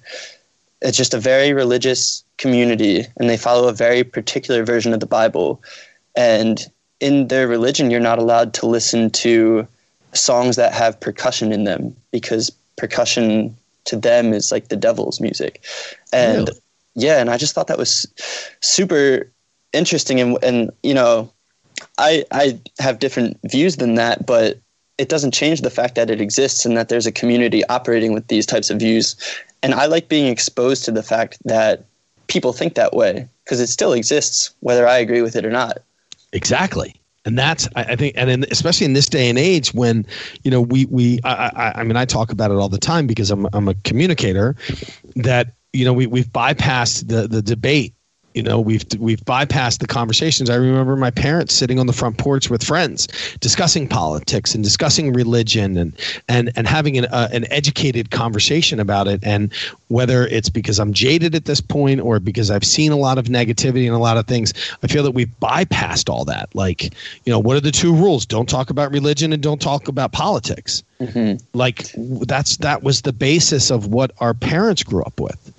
[0.81, 5.05] it's just a very religious community and they follow a very particular version of the
[5.05, 5.61] Bible.
[6.15, 6.65] And
[6.99, 9.67] in their religion, you're not allowed to listen to
[10.13, 13.55] songs that have percussion in them because percussion
[13.85, 15.63] to them is like the devil's music.
[16.11, 16.59] And really?
[16.95, 18.07] yeah, and I just thought that was
[18.61, 19.31] super
[19.71, 20.19] interesting.
[20.19, 21.31] And, and you know,
[21.97, 24.59] I, I have different views than that, but
[24.97, 28.27] it doesn't change the fact that it exists and that there's a community operating with
[28.27, 29.15] these types of views.
[29.61, 31.85] And I like being exposed to the fact that
[32.27, 35.79] people think that way because it still exists, whether I agree with it or not.
[36.31, 36.95] Exactly.
[37.25, 40.05] And that's, I think, and in, especially in this day and age when,
[40.43, 43.07] you know, we, we, I, I, I mean, I talk about it all the time
[43.07, 44.57] because I'm, I'm a communicator
[45.15, 47.93] that, you know, we, we've bypassed the, the debate
[48.33, 50.49] you know we've we've bypassed the conversations.
[50.49, 53.07] I remember my parents sitting on the front porch with friends
[53.39, 55.93] discussing politics and discussing religion and
[56.27, 59.19] and and having an, uh, an educated conversation about it.
[59.23, 59.53] And
[59.89, 63.25] whether it's because i'm jaded at this point or because i've seen a lot of
[63.25, 66.53] negativity and a lot of things i feel that we've bypassed all that.
[66.55, 66.83] Like
[67.25, 68.25] you know what are the two rules?
[68.25, 70.83] Don't talk about religion and don't talk about politics.
[70.99, 71.43] Mm-hmm.
[71.57, 71.91] like
[72.25, 75.53] that's that was the basis of what our parents grew up with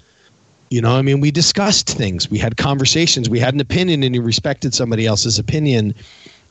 [0.74, 4.12] you know, I mean, we discussed things, we had conversations, we had an opinion, and
[4.12, 5.94] you respected somebody else's opinion.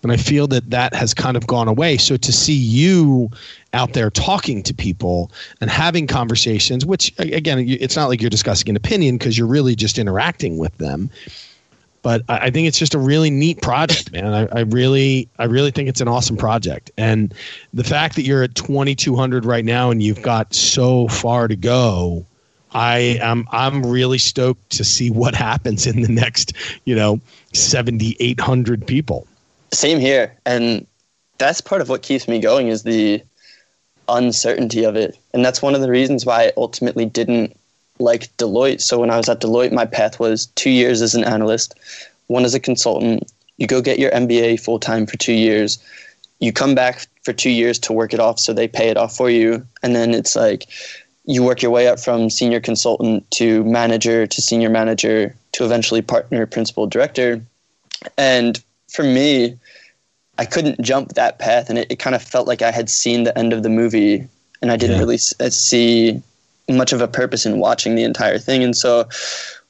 [0.01, 1.97] And I feel that that has kind of gone away.
[1.97, 3.29] So to see you
[3.73, 8.69] out there talking to people and having conversations, which again, it's not like you're discussing
[8.69, 11.09] an opinion because you're really just interacting with them.
[12.01, 14.33] But I think it's just a really neat project, man.
[14.33, 16.91] I, I really, I really think it's an awesome project.
[16.97, 17.33] And
[17.73, 22.25] the fact that you're at 2,200 right now and you've got so far to go,
[22.73, 26.53] I am I'm really stoked to see what happens in the next,
[26.85, 27.19] you know,
[27.53, 29.27] 7800 people.
[29.73, 30.35] Same here.
[30.45, 30.85] And
[31.37, 33.21] that's part of what keeps me going is the
[34.09, 35.17] uncertainty of it.
[35.33, 37.55] And that's one of the reasons why I ultimately didn't
[37.99, 38.81] like Deloitte.
[38.81, 41.75] So when I was at Deloitte, my path was 2 years as an analyst,
[42.27, 43.31] one as a consultant.
[43.57, 45.77] You go get your MBA full time for 2 years.
[46.39, 49.15] You come back for 2 years to work it off so they pay it off
[49.15, 50.67] for you and then it's like
[51.25, 56.01] you work your way up from senior consultant to manager to senior manager to eventually
[56.01, 57.41] partner, principal, director.
[58.17, 59.57] And for me,
[60.37, 63.23] I couldn't jump that path, and it, it kind of felt like I had seen
[63.23, 64.27] the end of the movie,
[64.61, 65.01] and I didn't yeah.
[65.01, 66.21] really uh, see
[66.67, 68.63] much of a purpose in watching the entire thing.
[68.63, 69.07] And so,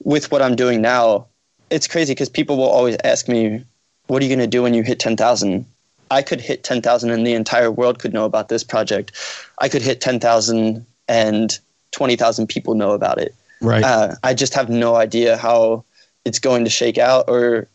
[0.04, 1.28] with what I'm doing now,
[1.70, 3.64] it's crazy because people will always ask me,
[4.08, 5.66] "What are you going to do when you hit 10,000?"
[6.12, 9.12] I could hit 10,000 and the entire world could know about this project.
[9.60, 11.60] I could hit 10,000 and
[11.92, 13.36] 20,000 people know about it.
[13.62, 13.84] Right.
[13.84, 15.86] Uh, I just have no idea how
[16.26, 17.68] it's going to shake out or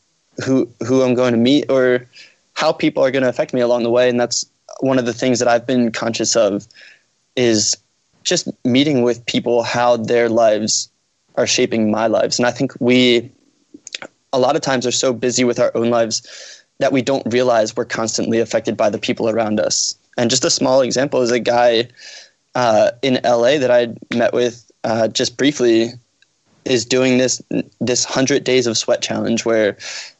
[0.44, 2.06] who who I'm going to meet or
[2.54, 4.44] how people are going to affect me along the way and that's
[4.80, 6.66] one of the things that I've been conscious of
[7.36, 7.76] is
[8.22, 10.88] just meeting with people how their lives
[11.36, 13.30] are shaping my lives and I think we
[14.32, 17.76] a lot of times are so busy with our own lives that we don't realize
[17.76, 19.96] we're constantly affected by the people around us.
[20.16, 21.88] And just a small example is a guy
[22.54, 25.92] uh, in LA that I met with uh, just briefly
[26.64, 27.40] is doing this
[27.80, 29.76] this hundred days of sweat challenge where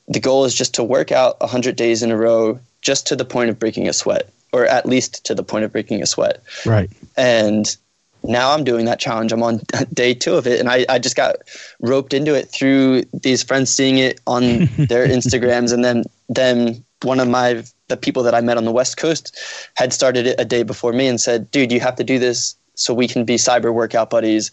[0.09, 3.25] the goal is just to work out hundred days in a row just to the
[3.25, 6.43] point of breaking a sweat or at least to the point of breaking a sweat.
[6.65, 6.91] Right.
[7.17, 7.77] And
[8.23, 9.33] now I'm doing that challenge.
[9.33, 9.61] I'm on
[9.93, 11.37] day two of it, and I, I just got
[11.81, 14.43] roped into it through these friends seeing it on
[14.79, 18.73] their Instagrams, and then then one of my the people that I met on the
[18.73, 19.37] West Coast
[19.75, 22.55] had started it a day before me and said, "Dude, you have to do this
[22.75, 24.51] so we can be cyber workout buddies."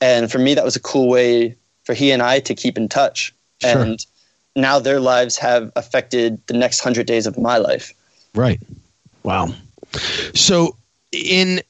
[0.00, 2.88] And for me, that was a cool way for he and I to keep in
[2.88, 3.34] touch.
[3.60, 3.82] Sure.
[3.82, 4.06] And
[4.56, 7.92] now their lives have affected the next hundred days of my life.
[8.34, 8.60] Right.
[9.22, 9.54] Wow.
[10.34, 10.76] So
[11.12, 11.60] in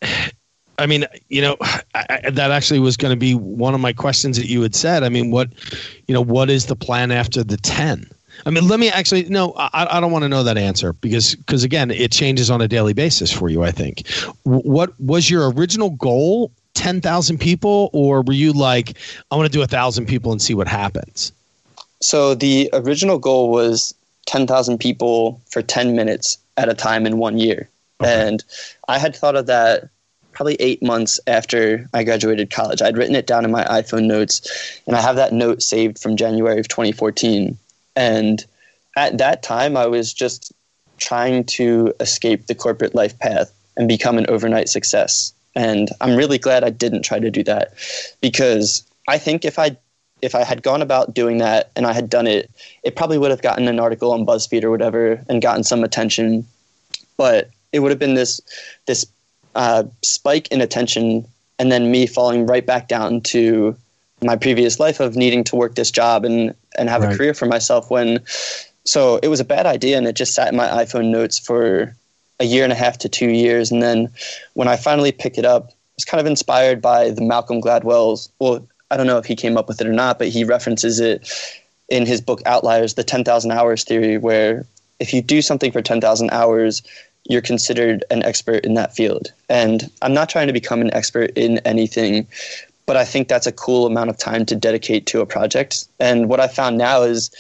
[0.81, 1.83] I mean, you know, I,
[2.25, 5.05] I, that actually was going to be one of my questions that you had said.
[5.05, 5.51] I mean, what,
[6.09, 8.09] you know, what is the plan after the 10?
[8.47, 11.35] I mean, let me actually, no, I, I don't want to know that answer because,
[11.35, 14.07] because again, it changes on a daily basis for you, I think.
[14.45, 16.51] What was your original goal?
[16.75, 18.97] 10,000 people, or were you like,
[19.31, 21.33] I want to do a thousand people and see what happens?
[22.01, 23.95] So the original goal was
[24.27, 27.69] 10,000 people for 10 minutes at a time in one year.
[28.01, 28.29] Okay.
[28.29, 28.45] And
[28.89, 29.91] I had thought of that
[30.33, 32.81] probably eight months after I graduated college.
[32.81, 36.17] I'd written it down in my iPhone notes, and I have that note saved from
[36.17, 37.59] January of 2014.
[37.97, 38.45] And
[38.97, 40.53] at that time, I was just
[40.99, 45.33] trying to escape the corporate life path and become an overnight success.
[45.55, 47.73] And I'm really glad I didn't try to do that
[48.21, 49.77] because I think if I
[50.23, 52.51] if I had gone about doing that and I had done it,
[52.83, 56.47] it probably would have gotten an article on BuzzFeed or whatever and gotten some attention.
[57.17, 58.41] But it would have been this
[58.87, 59.07] this
[59.55, 61.27] uh, spike in attention
[61.59, 63.77] and then me falling right back down to
[64.23, 67.13] my previous life of needing to work this job and and have right.
[67.13, 68.21] a career for myself when
[68.85, 71.95] so it was a bad idea and it just sat in my iphone notes for
[72.39, 74.09] a year and a half to two years and then
[74.55, 78.31] when i finally picked it up I was kind of inspired by the malcolm gladwell's
[78.39, 81.01] well i don't know if he came up with it or not but he references
[81.01, 81.31] it
[81.89, 84.67] in his book outliers the 10000 hours theory where
[84.99, 86.83] if you do something for 10000 hours
[87.25, 89.33] you're considered an expert in that field.
[89.49, 92.27] And I'm not trying to become an expert in anything,
[92.87, 95.87] but I think that's a cool amount of time to dedicate to a project.
[95.99, 97.31] And what I found now is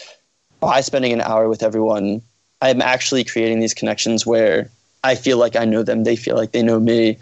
[0.60, 2.22] by spending an hour with everyone,
[2.62, 4.70] I'm actually creating these connections where
[5.02, 7.18] I feel like I know them, they feel like they know me,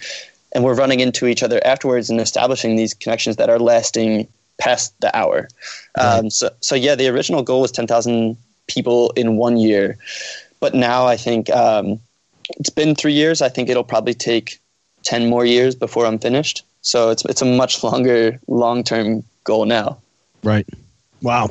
[0.53, 4.27] and we're running into each other afterwards and establishing these connections that are lasting
[4.59, 5.49] past the hour.
[5.97, 6.19] Right.
[6.19, 9.97] Um, so, so yeah, the original goal was 10,000 people in one year,
[10.61, 12.01] but now I think um,
[12.59, 13.41] it's been three years.
[13.41, 14.59] I think it'll probably take
[15.05, 16.65] 10 more years before I'm finished.
[16.89, 19.99] So it's, it's a much longer, long term goal now.
[20.43, 20.67] Right.
[21.21, 21.51] Wow.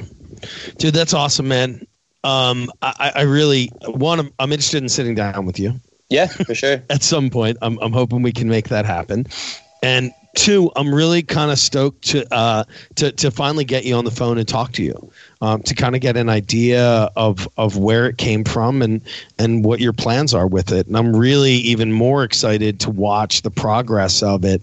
[0.77, 1.85] Dude, that's awesome, man.
[2.23, 5.79] Um, I, I really want to, I'm interested in sitting down with you.
[6.09, 6.81] Yeah, for sure.
[6.89, 9.27] At some point, I'm, I'm hoping we can make that happen.
[9.83, 12.63] And two, I'm really kind of stoked to uh,
[12.95, 15.11] to to finally get you on the phone and talk to you,
[15.41, 19.01] um, to kind of get an idea of of where it came from and
[19.37, 20.87] and what your plans are with it.
[20.87, 24.61] And I'm really even more excited to watch the progress of it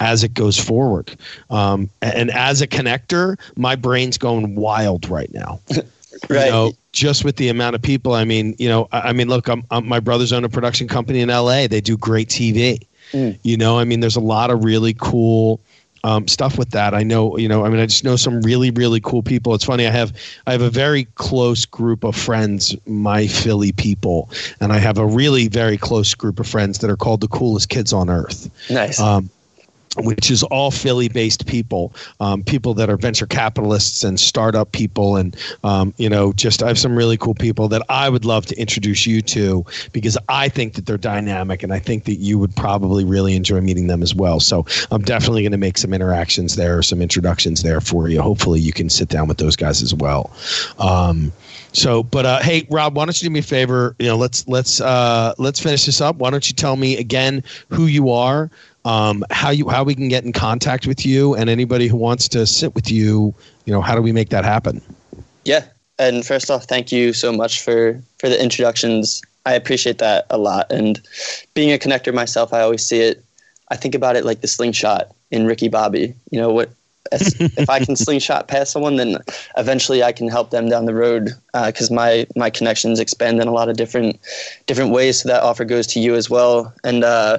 [0.00, 1.16] as it goes forward.
[1.50, 5.60] Um, and as a connector, my brain's going wild right now.
[6.28, 6.46] right.
[6.46, 8.14] You know, just with the amount of people.
[8.14, 10.88] I mean, you know, I, I mean, look, I'm, I'm, my brother's own a production
[10.88, 11.66] company in LA.
[11.66, 12.84] They do great TV.
[13.12, 13.38] Mm.
[13.42, 15.60] You know, I mean, there's a lot of really cool
[16.02, 16.94] um, stuff with that.
[16.94, 19.54] I know, you know, I mean, I just know some really, really cool people.
[19.54, 19.86] It's funny.
[19.86, 20.12] I have,
[20.46, 24.30] I have a very close group of friends, my Philly people,
[24.60, 27.68] and I have a really very close group of friends that are called the coolest
[27.68, 28.50] kids on earth.
[28.70, 28.98] Nice.
[28.98, 29.28] Um,
[29.96, 35.16] which is all Philly based people, um, people that are venture capitalists and startup people.
[35.16, 38.46] And, um, you know, just I have some really cool people that I would love
[38.46, 42.38] to introduce you to because I think that they're dynamic and I think that you
[42.38, 44.38] would probably really enjoy meeting them as well.
[44.38, 48.22] So I'm definitely going to make some interactions there, some introductions there for you.
[48.22, 50.30] Hopefully you can sit down with those guys as well.
[50.78, 51.32] Um,
[51.72, 53.94] so, but uh, hey, Rob, why don't you do me a favor?
[53.98, 56.16] You know, let's let's uh, let's finish this up.
[56.16, 58.50] Why don't you tell me again who you are,
[58.84, 62.28] um, how you how we can get in contact with you, and anybody who wants
[62.28, 63.34] to sit with you.
[63.64, 64.80] You know, how do we make that happen?
[65.44, 65.64] Yeah,
[65.98, 69.22] and first off, thank you so much for for the introductions.
[69.46, 70.70] I appreciate that a lot.
[70.70, 71.00] And
[71.54, 73.24] being a connector myself, I always see it.
[73.70, 76.14] I think about it like the slingshot in Ricky Bobby.
[76.30, 76.70] You know what?
[77.12, 79.18] if I can slingshot past someone, then
[79.56, 83.48] eventually I can help them down the road because uh, my my connections expand in
[83.48, 84.20] a lot of different
[84.66, 85.22] different ways.
[85.22, 86.72] So that offer goes to you as well.
[86.84, 87.38] And uh,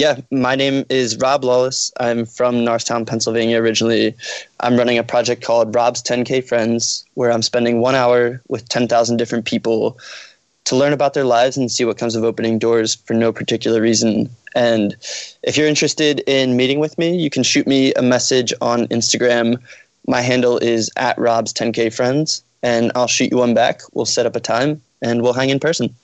[0.00, 1.92] yeah, my name is Rob Lawless.
[2.00, 4.14] I'm from Norristown, Pennsylvania originally.
[4.60, 9.18] I'm running a project called Rob's 10K Friends, where I'm spending one hour with 10,000
[9.18, 9.98] different people
[10.64, 13.82] to learn about their lives and see what comes of opening doors for no particular
[13.82, 14.30] reason.
[14.54, 14.96] And
[15.42, 19.60] if you're interested in meeting with me, you can shoot me a message on Instagram.
[20.06, 23.82] My handle is at Rob's 10K Friends, and I'll shoot you one back.
[23.92, 25.94] We'll set up a time and we'll hang in person.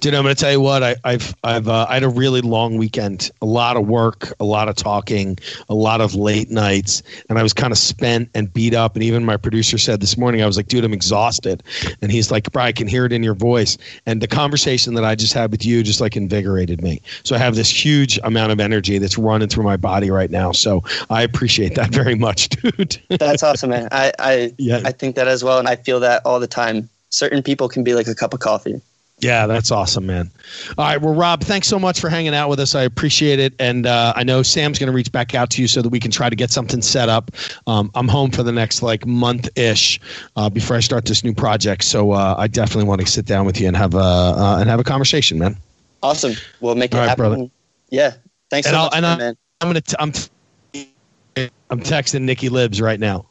[0.00, 0.82] Dude, I'm going to tell you what.
[0.82, 4.44] I, have I've uh, I had a really long weekend, a lot of work, a
[4.44, 5.38] lot of talking,
[5.68, 8.94] a lot of late nights, and I was kind of spent and beat up.
[8.94, 11.62] And even my producer said this morning, I was like, "Dude, I'm exhausted,"
[12.02, 15.04] and he's like, "Bro, I can hear it in your voice." And the conversation that
[15.04, 17.00] I just had with you just like invigorated me.
[17.22, 20.52] So I have this huge amount of energy that's running through my body right now.
[20.52, 23.00] So I appreciate that very much, dude.
[23.08, 23.88] that's awesome, man.
[23.90, 24.82] I I yeah.
[24.84, 26.90] I think that as well, and I feel that all the time.
[27.10, 28.82] Certain people can be like a cup of coffee
[29.24, 30.30] Yeah, that's awesome, man.
[30.76, 32.74] All right, well, Rob, thanks so much for hanging out with us.
[32.74, 35.66] I appreciate it, and uh, I know Sam's going to reach back out to you
[35.66, 37.30] so that we can try to get something set up.
[37.66, 39.98] Um, I'm home for the next like month ish
[40.36, 43.46] uh, before I start this new project, so uh, I definitely want to sit down
[43.46, 45.56] with you and have a uh, and have a conversation, man.
[46.02, 46.34] Awesome.
[46.60, 47.22] We'll make it All right, happen.
[47.22, 47.50] Brother.
[47.88, 48.12] Yeah.
[48.50, 49.36] Thanks and so I'll, much, and man.
[49.62, 53.24] I'm gonna t- I'm t- I'm texting Nikki Libs right now.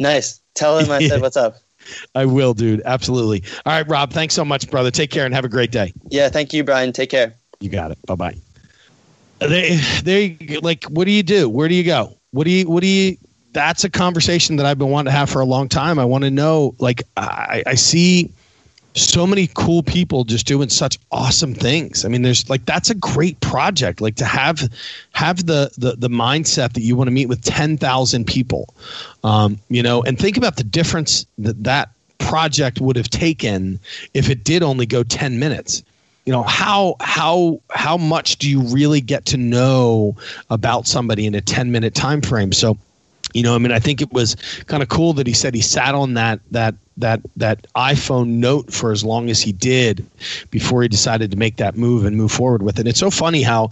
[0.00, 0.40] Nice.
[0.54, 1.58] Tell him I said what's up.
[2.14, 2.82] I will, dude.
[2.84, 3.42] Absolutely.
[3.64, 4.12] All right, Rob.
[4.12, 4.90] Thanks so much, brother.
[4.90, 5.92] Take care and have a great day.
[6.08, 6.28] Yeah.
[6.28, 6.92] Thank you, Brian.
[6.92, 7.34] Take care.
[7.60, 7.98] You got it.
[8.06, 8.36] Bye bye.
[9.38, 11.48] They, they, like, what do you do?
[11.48, 12.16] Where do you go?
[12.30, 13.16] What do you, what do you,
[13.52, 15.98] that's a conversation that I've been wanting to have for a long time.
[15.98, 18.30] I want to know, like, I, I see
[18.96, 22.04] so many cool people just doing such awesome things.
[22.04, 24.00] I mean, there's like that's a great project.
[24.00, 24.68] Like to have
[25.12, 28.74] have the the the mindset that you want to meet with ten thousand people,
[29.22, 33.78] um, you know, and think about the difference that that project would have taken
[34.14, 35.82] if it did only go ten minutes.
[36.24, 40.16] You know how how how much do you really get to know
[40.50, 42.52] about somebody in a ten minute time frame?
[42.52, 42.78] So
[43.36, 44.34] you know, I mean, I think it was
[44.66, 48.72] kind of cool that he said he sat on that that that that iPhone Note
[48.72, 50.06] for as long as he did
[50.50, 52.86] before he decided to make that move and move forward with it.
[52.86, 53.70] It's so funny how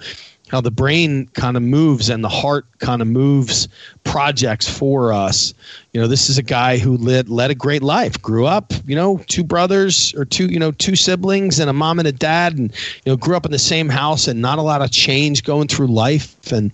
[0.48, 3.66] how the brain kind of moves and the heart kind of moves
[4.04, 5.54] projects for us.
[5.95, 8.20] You know, this is a guy who led led a great life.
[8.20, 12.01] Grew up, you know, two brothers or two, you know, two siblings and a mom
[12.01, 12.72] and a dad, and
[13.05, 15.68] you know, grew up in the same house and not a lot of change going
[15.68, 16.51] through life.
[16.51, 16.72] And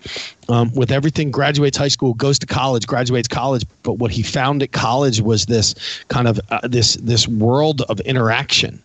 [0.49, 3.67] um, with everything, graduates high school, goes to college, graduates college.
[3.83, 5.75] But what he found at college was this
[6.09, 8.83] kind of uh, this this world of interaction.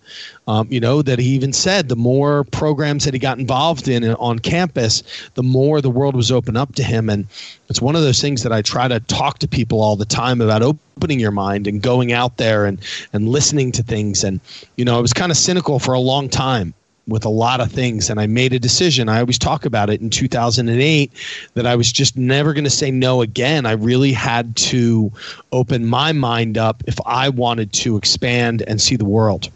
[0.47, 4.03] Um, you know that he even said the more programs that he got involved in
[4.15, 5.01] on campus,
[5.35, 7.09] the more the world was open up to him.
[7.09, 7.25] And
[7.69, 10.41] it's one of those things that I try to talk to people all the time
[10.41, 12.79] about opening your mind and going out there and
[13.13, 14.23] and listening to things.
[14.23, 14.39] And
[14.75, 16.73] you know, I was kind of cynical for a long time
[17.07, 19.09] with a lot of things and I made a decision.
[19.09, 21.11] I always talk about it in 2008
[21.53, 23.65] that I was just never going to say no again.
[23.65, 25.11] I really had to
[25.51, 29.51] open my mind up if I wanted to expand and see the world.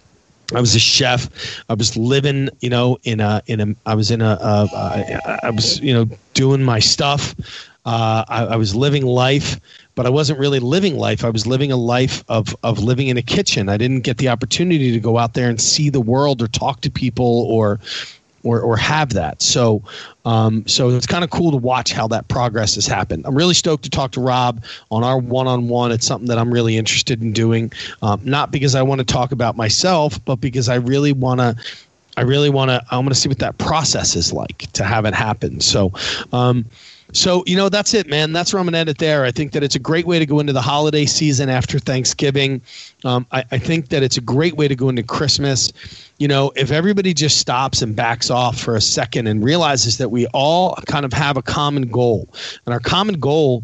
[0.55, 1.29] I was a chef.
[1.69, 3.75] I was living, you know, in a in a.
[3.85, 4.37] I was in a.
[5.43, 7.35] I was, you know, doing my stuff.
[7.89, 9.59] Uh, I, I was living life,
[9.95, 11.25] but I wasn't really living life.
[11.25, 13.67] I was living a life of of living in a kitchen.
[13.67, 16.81] I didn't get the opportunity to go out there and see the world or talk
[16.81, 17.79] to people or
[18.43, 19.41] or or have that.
[19.41, 19.81] So
[20.23, 23.25] um, so it's kind of cool to watch how that progress has happened.
[23.25, 25.91] I'm really stoked to talk to Rob on our one-on-one.
[25.91, 27.71] It's something that I'm really interested in doing,
[28.03, 31.55] um, not because I want to talk about myself, but because I really want to.
[32.17, 32.83] I really want to.
[32.91, 35.59] I want to see what that process is like to have it happen.
[35.59, 35.91] So.
[36.31, 36.65] Um,
[37.11, 38.33] so, you know, that's it, man.
[38.33, 39.25] That's where I'm going to end it there.
[39.25, 42.61] I think that it's a great way to go into the holiday season after Thanksgiving.
[43.03, 45.73] Um, I, I, think that it's a great way to go into Christmas.
[46.19, 50.09] You know, if everybody just stops and backs off for a second and realizes that
[50.09, 52.29] we all kind of have a common goal,
[52.65, 53.63] and our common goal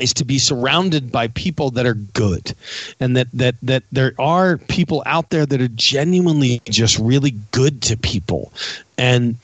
[0.00, 2.54] is to be surrounded by people that are good
[3.00, 7.82] and that that that there are people out there that are genuinely just really good
[7.82, 8.52] to people
[8.96, 9.36] and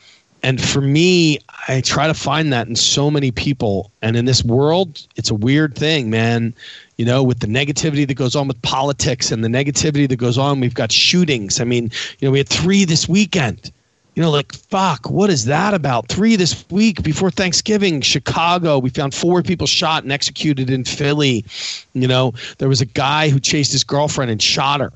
[0.46, 3.90] and for me i try to find that in so many people.
[4.00, 6.54] And in this world it's a weird thing man.
[6.96, 10.38] You know with the negativity that goes on with politics and the negativity that goes
[10.38, 11.60] on we've got shootings.
[11.60, 13.72] I mean you know we had three this weekend.
[14.14, 16.08] You know like fuck what is that about?
[16.08, 21.44] Three this week before thanksgiving chicago we found four people shot and executed in philly.
[21.92, 24.92] You know there was a guy who chased his girlfriend and shot her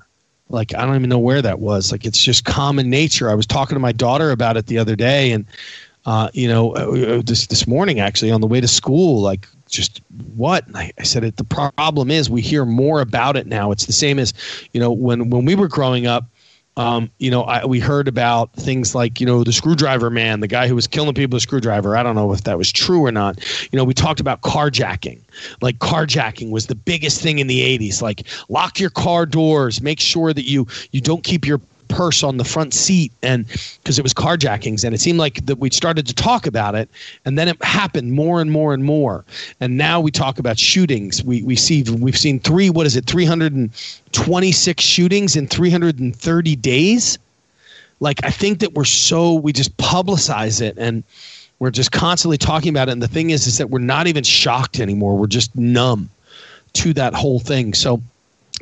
[0.51, 1.93] like I don't even know where that was.
[1.93, 3.31] Like it's just common nature.
[3.31, 5.47] I was talking to my daughter about it the other day, and
[6.05, 9.47] uh, you know, uh, uh this this morning actually on the way to school, like
[9.69, 10.03] just
[10.35, 11.25] what I, I said.
[11.25, 13.71] It, the problem is we hear more about it now.
[13.71, 14.35] It's the same as
[14.73, 16.25] you know when when we were growing up
[16.81, 20.49] um, you know, I, we heard about things like, you know, the screwdriver man, the
[20.49, 21.95] guy who was killing people with a screwdriver.
[21.95, 23.39] I don't know if that was true or not.
[23.71, 25.21] You know, we talked about carjacking.
[25.61, 28.01] Like carjacking was the biggest thing in the 80s.
[28.01, 31.61] Like lock your car doors, make sure that you you don't keep your
[31.91, 33.47] purse on the front seat and
[33.83, 36.89] because it was carjackings and it seemed like that we started to talk about it
[37.25, 39.25] and then it happened more and more and more.
[39.61, 41.23] And now we talk about shootings.
[41.23, 47.19] We we see we've seen three what is it 326 shootings in 330 days?
[48.03, 51.05] Like i think that we're so we just publicize it and
[51.59, 54.25] we're just constantly talking about it and the thing is is that we're not even
[54.25, 55.19] shocked anymore.
[55.19, 56.09] We're just numb
[56.73, 57.75] to that whole thing.
[57.75, 58.01] So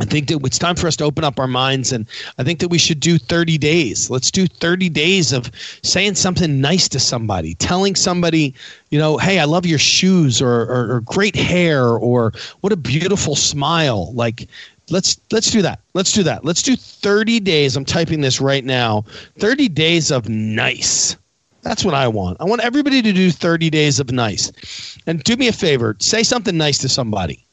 [0.00, 2.06] I think that it's time for us to open up our minds, and
[2.38, 4.10] I think that we should do 30 days.
[4.10, 5.50] Let's do 30 days of
[5.82, 8.54] saying something nice to somebody, telling somebody,
[8.90, 12.76] you know, hey, I love your shoes, or, or, or great hair, or what a
[12.76, 14.12] beautiful smile.
[14.14, 14.48] Like,
[14.90, 15.80] Let's let's do that.
[15.92, 16.44] Let's do that.
[16.44, 17.76] Let's do 30 days.
[17.76, 19.04] I'm typing this right now.
[19.38, 21.16] 30 days of nice.
[21.62, 22.38] That's what I want.
[22.40, 24.96] I want everybody to do 30 days of nice.
[25.06, 27.44] And do me a favor, say something nice to somebody.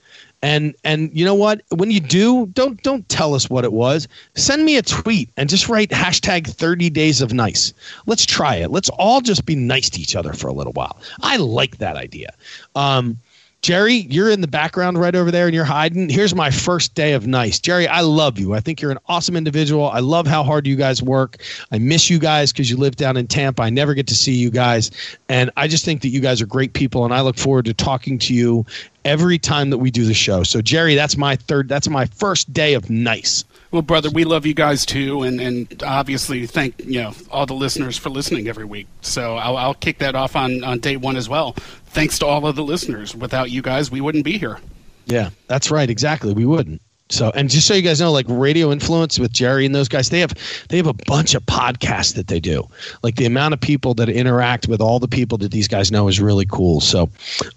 [0.45, 1.63] And and you know what?
[1.69, 4.07] When you do, don't don't tell us what it was.
[4.35, 7.73] Send me a tweet and just write hashtag 30 days of nice.
[8.05, 8.69] Let's try it.
[8.69, 11.01] Let's all just be nice to each other for a little while.
[11.21, 12.31] I like that idea.
[12.75, 13.17] Um,
[13.65, 16.07] Jerry, you're in the background right over there and you're hiding.
[16.07, 17.57] Here's my first day of nice.
[17.57, 18.53] Jerry, I love you.
[18.53, 19.89] I think you're an awesome individual.
[19.89, 21.37] I love how hard you guys work.
[21.71, 23.63] I miss you guys because you live down in Tampa.
[23.63, 24.91] I never get to see you guys.
[25.29, 27.05] And I just think that you guys are great people.
[27.05, 28.67] And I look forward to talking to you
[29.03, 30.43] every time that we do the show.
[30.43, 33.45] So, Jerry, that's my third, that's my first day of nice.
[33.75, 37.55] Well, brother, we love you guys too, and, and obviously thank you know all the
[37.55, 38.87] listeners for listening every week.
[39.01, 41.57] So I'll, I'll kick that off on, on day one as well.
[41.87, 43.13] Thanks to all of the listeners.
[43.13, 44.59] Without you guys, we wouldn't be here.
[45.07, 45.89] Yeah, that's right.
[45.89, 46.81] Exactly, we wouldn't.
[47.09, 50.09] So, and just so you guys know, like Radio Influence with Jerry and those guys,
[50.09, 50.33] they have
[50.69, 52.67] they have a bunch of podcasts that they do.
[53.03, 56.07] Like the amount of people that interact with all the people that these guys know
[56.07, 56.81] is really cool.
[56.81, 57.03] So,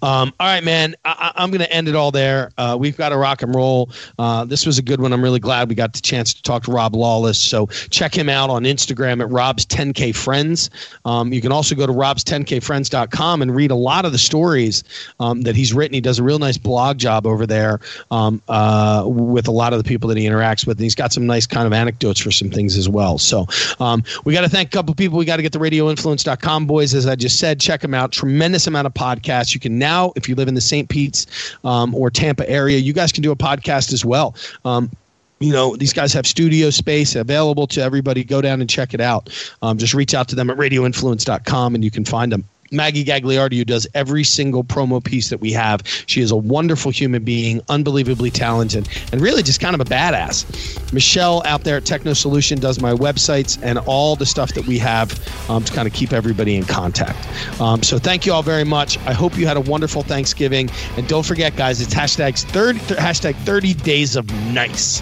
[0.03, 2.51] um, all right, man, I, am going to end it all there.
[2.59, 3.89] Uh, we've got to rock and roll.
[4.19, 5.13] Uh, this was a good one.
[5.13, 7.39] I'm really glad we got the chance to talk to Rob Lawless.
[7.39, 10.69] So check him out on Instagram at Rob's 10K Friends.
[11.05, 14.83] Um, you can also go to Rob's10KFriends.com and read a lot of the stories
[15.19, 15.95] um, that he's written.
[15.95, 17.79] He does a real nice blog job over there.
[18.11, 19.05] Um, uh,
[19.39, 20.77] with a lot of the people that he interacts with.
[20.77, 23.17] And he's got some nice kind of anecdotes for some things as well.
[23.17, 23.47] So
[23.79, 25.17] um, we got to thank a couple people.
[25.17, 27.61] We got to get the radioinfluence.com boys, as I just said.
[27.61, 28.11] Check them out.
[28.11, 29.53] Tremendous amount of podcasts.
[29.53, 30.89] You can now, if you live in the St.
[30.89, 31.25] Pete's
[31.63, 34.35] um, or Tampa area, you guys can do a podcast as well.
[34.65, 34.91] Um,
[35.39, 38.99] you know these guys have studio space available to everybody go down and check it
[38.99, 39.29] out
[39.61, 43.57] um, just reach out to them at radioinfluence.com and you can find them Maggie Gagliardi,
[43.57, 45.81] who does every single promo piece that we have.
[46.05, 50.91] She is a wonderful human being, unbelievably talented, and really just kind of a badass.
[50.93, 54.77] Michelle out there at Techno Solution does my websites and all the stuff that we
[54.79, 55.11] have
[55.49, 57.27] um, to kind of keep everybody in contact.
[57.61, 58.97] Um, so thank you all very much.
[58.99, 60.69] I hope you had a wonderful Thanksgiving.
[60.97, 65.01] And don't forget, guys, it's hashtags 30, hashtag 30 days of nice.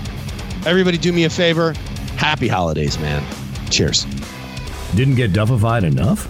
[0.65, 1.73] Everybody do me a favor.
[2.17, 3.23] Happy holidays, man.
[3.69, 4.05] Cheers.
[4.95, 6.29] Didn't get duffified enough?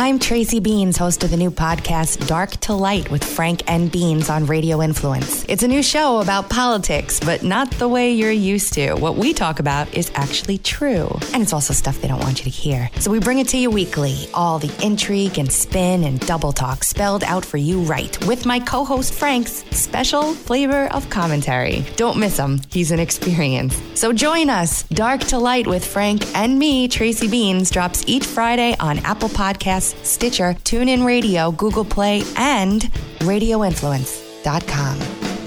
[0.00, 4.30] I'm Tracy Beans, host of the new podcast Dark to Light with Frank and Beans
[4.30, 5.44] on Radio Influence.
[5.48, 8.94] It's a new show about politics, but not the way you're used to.
[8.94, 11.08] What we talk about is actually true.
[11.34, 12.88] And it's also stuff they don't want you to hear.
[13.00, 14.28] So we bring it to you weekly.
[14.34, 18.60] All the intrigue and spin and double talk spelled out for you right with my
[18.60, 21.84] co host Frank's special flavor of commentary.
[21.96, 22.60] Don't miss him.
[22.70, 23.76] He's an experience.
[23.98, 24.84] So join us.
[24.84, 29.87] Dark to Light with Frank and me, Tracy Beans, drops each Friday on Apple Podcasts
[30.02, 32.82] Stitcher, TuneIn Radio, Google Play, and
[33.20, 35.37] RadioInfluence.com.